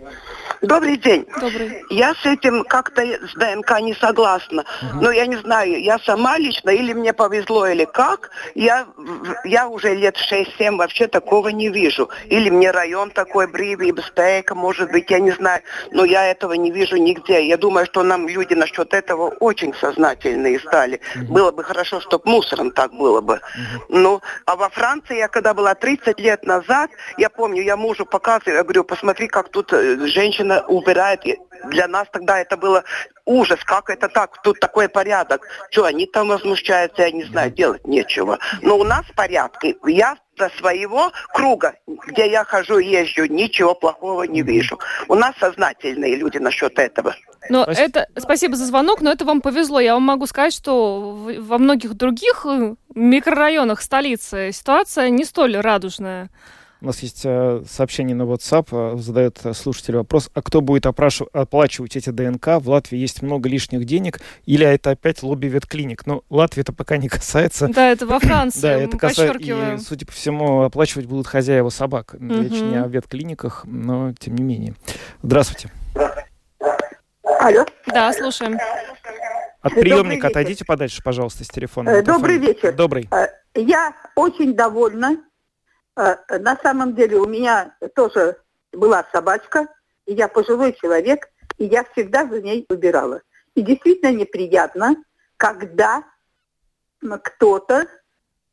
[0.63, 1.27] Добрый день.
[1.41, 1.83] Добрый.
[1.89, 4.65] Я с этим как-то с ДНК не согласна.
[4.83, 5.03] Угу.
[5.03, 8.31] Но я не знаю, я сама лично, или мне повезло, или как.
[8.55, 8.87] Я,
[9.45, 12.11] я уже лет 6-7 вообще такого не вижу.
[12.27, 15.63] Или мне район такой, Бриви, Бестейка, может быть, я не знаю.
[15.93, 17.47] Но я этого не вижу нигде.
[17.47, 21.01] Я думаю, что нам люди насчет этого очень сознательные стали.
[21.17, 21.33] Угу.
[21.33, 23.35] Было бы хорошо, чтобы мусором так было бы.
[23.35, 23.99] Угу.
[23.99, 28.57] Ну, а во Франции я когда была 30 лет назад, я помню, я мужу показываю,
[28.57, 29.97] я говорю, посмотри, как тут э,
[30.51, 31.25] женщина убирает.
[31.71, 32.85] Для нас тогда это было
[33.27, 35.47] ужас, как это так, тут такой порядок.
[35.71, 38.39] Что, они там возмущаются, я не знаю, делать нечего.
[38.63, 39.77] Но у нас порядки.
[39.87, 41.75] Я до своего круга,
[42.07, 44.79] где я хожу, езжу, ничего плохого не вижу.
[45.09, 47.15] У нас сознательные люди насчет этого.
[47.51, 47.89] Но спасибо.
[47.89, 49.81] это спасибо за звонок, но это вам повезло.
[49.81, 56.31] Я вам могу сказать, что во многих других э, микрорайонах столицы ситуация не столь радужная.
[56.83, 61.29] У нас есть э, сообщение на WhatsApp, э, задает слушатель вопрос, а кто будет опрашив...
[61.35, 62.59] оплачивать эти ДНК?
[62.59, 66.07] В Латвии есть много лишних денег, или это опять лобби ветклиник?
[66.07, 67.69] Ну, Латвии это пока не касается.
[67.69, 72.15] Да, это во Франции, Да, это касается, и, судя по всему, оплачивать будут хозяева собак.
[72.19, 74.75] Речь не о ветклиниках, но тем не менее.
[75.23, 75.71] Здравствуйте.
[77.41, 77.67] Алло.
[77.87, 78.59] Да, слушаем.
[79.61, 81.91] От приемника отойдите подальше, пожалуйста, с телефона.
[81.91, 82.73] Э, добрый вечер.
[82.73, 83.09] Добрый.
[83.13, 85.30] Э, я очень довольна Э,
[85.97, 88.37] на самом деле у меня тоже
[88.73, 89.69] была собачка,
[90.07, 91.29] и я пожилой человек,
[91.59, 93.23] и я всегда за ней убирала.
[93.55, 94.97] И действительно неприятно,
[95.37, 96.05] когда
[97.23, 97.87] кто-то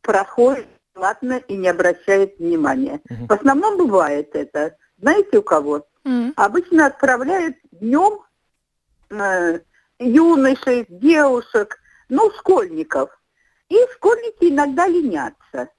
[0.01, 2.99] проходит платно и не обращает внимания.
[3.09, 3.27] Угу.
[3.27, 4.75] В основном бывает это.
[4.97, 5.85] Знаете у кого?
[6.03, 6.33] Угу.
[6.35, 8.19] Обычно отправляют днем
[9.11, 9.59] э,
[9.99, 11.79] юношей, девушек,
[12.09, 13.11] ну, школьников.
[13.69, 15.69] И школьники иногда ленятся.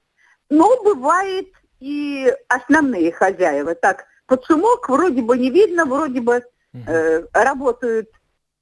[0.49, 1.47] Но бывает
[1.79, 3.75] и основные хозяева.
[3.75, 6.43] Так, под шумок вроде бы не видно, вроде бы
[6.73, 8.09] э, работают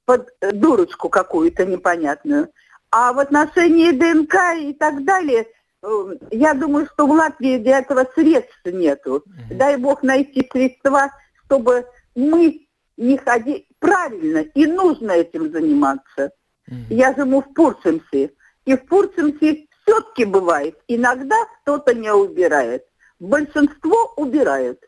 [0.04, 2.50] под дурочку какую-то непонятную.
[2.90, 5.46] А в отношении ДНК и так далее,
[5.82, 9.24] э, я думаю, что в Латвии для этого средств нету.
[9.26, 11.10] mm Дай бог найти средства,
[11.44, 12.66] чтобы мы
[12.96, 16.32] не ходили правильно и нужно этим заниматься.
[16.70, 18.32] mm Я живу в Пурсенсе.
[18.64, 22.84] И в Пурсенсе все-таки бывает, иногда кто-то не убирает.
[23.18, 24.80] Большинство убирают.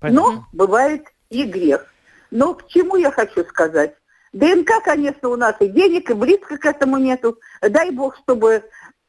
[0.00, 0.32] Понятно.
[0.32, 1.86] Но бывает и грех.
[2.30, 3.94] Но к чему я хочу сказать?
[4.32, 7.38] ДНК, конечно, у нас и денег, и близко к этому нету.
[7.60, 8.64] Дай бог, чтобы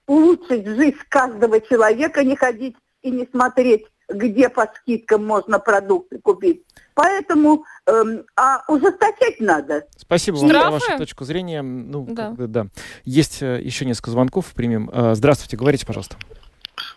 [0.06, 6.64] улучшить жизнь каждого человека, не ходить и не смотреть, где по скидкам можно продукты купить.
[6.94, 9.84] Поэтому, эм, а ужесточать надо.
[9.98, 11.62] Спасибо вам за вашу точку зрения.
[11.62, 12.28] Ну, да.
[12.28, 12.68] Как бы, да.
[13.04, 14.90] Есть э, еще несколько звонков, примем.
[14.92, 16.16] Э, здравствуйте, говорите, пожалуйста.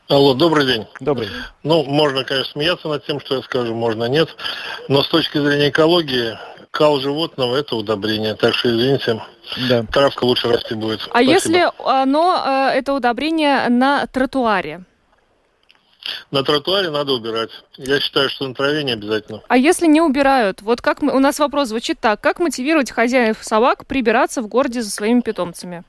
[0.09, 0.87] Алло, добрый день.
[1.01, 1.29] Добрый.
[1.63, 4.29] Ну, можно, конечно, смеяться над тем, что я скажу, можно нет.
[4.89, 6.37] Но с точки зрения экологии,
[6.71, 8.35] кал животного– это удобрение.
[8.35, 9.23] Так что, извините,
[9.69, 9.85] да.
[9.85, 11.01] травка лучше расти будет.
[11.03, 11.33] А Спасибо.
[11.33, 14.85] если оно, э, это удобрение на тротуаре?
[16.31, 17.51] На тротуаре надо убирать.
[17.77, 19.43] Я считаю, что на траве не обязательно.
[19.49, 20.63] А если не убирают?
[20.63, 22.21] Вот как мы, у нас вопрос звучит так.
[22.21, 25.85] Как мотивировать хозяев собак прибираться в городе за своими питомцами?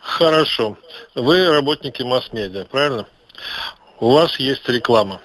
[0.00, 0.76] Хорошо.
[1.14, 3.06] Вы работники масс-медиа, правильно?
[4.00, 5.20] У вас есть реклама.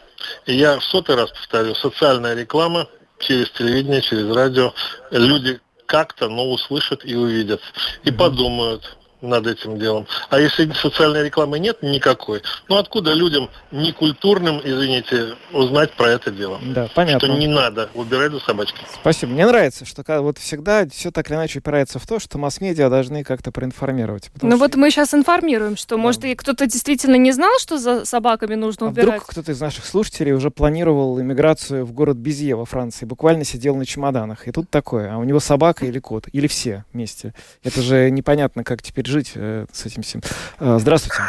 [0.45, 2.88] И я в сотый раз повторю, социальная реклама
[3.20, 4.74] через телевидение, через радио.
[5.12, 7.62] Люди как-то, но услышат и увидят.
[8.04, 10.08] И подумают, над этим делом.
[10.30, 16.60] А если социальной рекламы нет никакой, ну откуда людям некультурным, извините, узнать про это дело?
[16.64, 17.28] Да, понятно.
[17.28, 18.82] Что не надо убирать за собачкой.
[18.94, 19.32] Спасибо.
[19.34, 23.24] Мне нравится, что вот всегда все так или иначе упирается в то, что масс-медиа должны
[23.24, 24.32] как-то проинформировать.
[24.42, 24.58] Ну что...
[24.58, 26.02] вот мы сейчас информируем, что, да.
[26.02, 29.08] может, и кто-то действительно не знал, что за собаками нужно а убирать.
[29.10, 33.76] вдруг кто-то из наших слушателей уже планировал иммиграцию в город Безье во Франции, буквально сидел
[33.76, 37.34] на чемоданах, и тут такое, а у него собака или кот, или все вместе.
[37.64, 40.22] Это же непонятно, как теперь жить э, с этим всем.
[40.59, 41.22] Э, здравствуйте.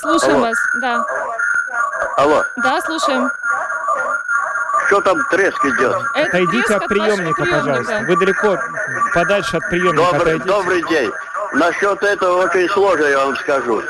[0.00, 0.46] Слушаем Алло.
[0.46, 1.04] вас, да.
[2.18, 2.42] Алло.
[2.62, 3.28] Да, слушаем.
[4.86, 5.96] Что там треск идет?
[6.14, 8.04] Это Отойдите от приемника, от пожалуйста.
[8.06, 8.56] Вы далеко,
[9.14, 11.10] подальше от приемника добрый, добрый день.
[11.54, 13.82] Насчет этого очень сложно, я вам скажу.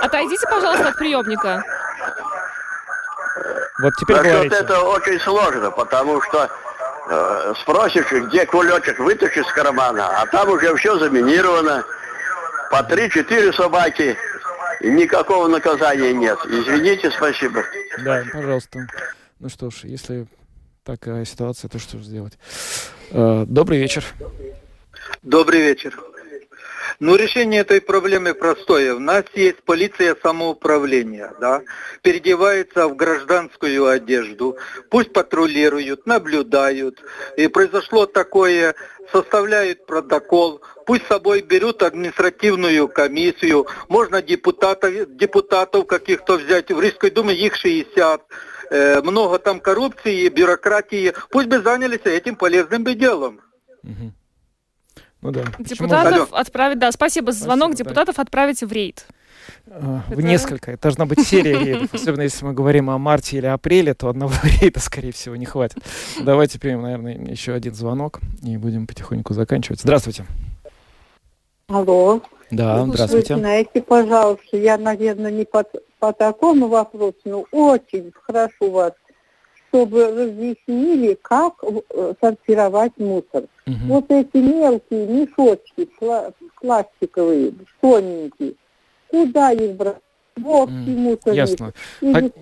[0.00, 1.62] Отойдите, пожалуйста, от приемника.
[3.82, 4.56] Вот теперь Насчет говорите.
[4.56, 6.50] этого очень сложно, потому что
[7.62, 11.84] спросишь, где кулечек, вытащишь с кармана, а там уже все заминировано.
[12.70, 14.16] По три-четыре собаки,
[14.80, 16.38] и никакого наказания нет.
[16.46, 17.64] Извините, спасибо.
[18.04, 18.86] Да, пожалуйста.
[19.40, 20.26] Ну что ж, если
[20.84, 22.38] такая ситуация, то что же сделать?
[23.10, 24.04] Э, добрый вечер.
[25.22, 25.98] Добрый вечер.
[27.00, 28.94] Ну, решение этой проблемы простое.
[28.94, 31.62] У нас есть полиция самоуправления, да,
[32.02, 34.58] переодевается в гражданскую одежду,
[34.90, 37.02] пусть патрулируют, наблюдают.
[37.38, 38.74] И произошло такое,
[39.10, 47.10] составляют протокол, пусть с собой берут административную комиссию, можно депутатов, депутатов каких-то взять, в Рижской
[47.10, 48.26] думе их 60,
[48.70, 53.40] э, много там коррупции, бюрократии, пусть бы занялись этим полезным бы делом.
[53.84, 54.12] Угу.
[55.22, 55.44] Ну да.
[55.58, 58.22] Депутатов отправить, да, спасибо за звонок, спасибо, депутатов да.
[58.22, 59.06] отправить в рейд.
[59.68, 60.22] А, в это...
[60.22, 60.72] несколько.
[60.72, 61.92] Это должна быть серия рейдов.
[61.92, 65.78] Особенно если мы говорим о марте или апреле, то одного рейда, скорее всего, не хватит.
[66.20, 69.80] Давайте примем, наверное, еще один звонок и будем потихоньку заканчивать.
[69.80, 70.24] Здравствуйте.
[71.68, 72.20] Алло.
[72.50, 73.34] Да, здравствуйте.
[73.34, 75.64] Вы знаете, пожалуйста, я, наверное, не по,
[76.00, 78.92] по такому вопросу, но очень прошу вас
[79.70, 83.44] чтобы разъяснили, как э, сортировать мусор.
[83.66, 83.76] Угу.
[83.86, 85.88] Вот эти мелкие мешочки
[86.60, 88.54] пластиковые, тоненькие,
[89.08, 89.96] куда их брать?
[90.36, 91.34] В мусор.
[91.34, 91.74] Ясно.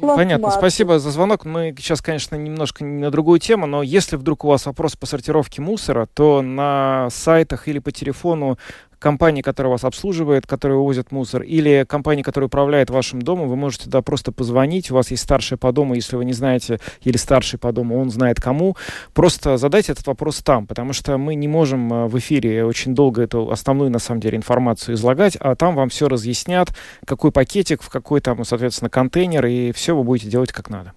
[0.01, 0.51] Понятно.
[0.51, 1.45] Спасибо за звонок.
[1.45, 5.63] Мы сейчас, конечно, немножко на другую тему, но если вдруг у вас вопрос по сортировке
[5.63, 8.57] мусора, то на сайтах или по телефону
[8.99, 13.85] компании, которая вас обслуживает, которые увозят мусор, или компании, которая управляет вашим домом, вы можете
[13.85, 17.59] туда просто позвонить, у вас есть старший по дому, если вы не знаете, или старший
[17.59, 18.77] по дому, он знает кому,
[19.15, 23.23] просто задайте этот вопрос там, потому что мы не можем э, в эфире очень долго
[23.23, 26.69] эту основную, на самом деле, информацию излагать, а там вам все разъяснят,
[27.05, 30.93] какой пакетик, в какой там, соответственно, контейнер, и все вы будете делать как надо.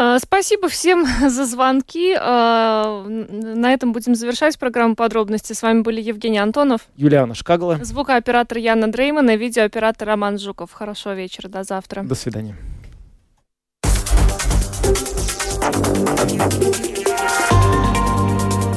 [0.00, 2.16] Э, спасибо всем за звонки.
[2.18, 5.52] Э, на этом будем завершать программу подробности.
[5.52, 6.80] С вами были Евгений Антонов.
[6.96, 7.78] Юлиана Шкагла.
[7.82, 10.72] Звукооператор Яна Дрейман и видеооператор Роман Жуков.
[10.72, 11.48] Хорошего вечера.
[11.48, 12.02] До завтра.
[12.02, 12.56] До свидания.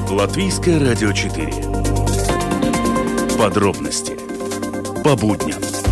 [0.10, 1.52] Латвийское радио 4.
[3.38, 4.18] Подробности
[5.04, 5.83] по будням.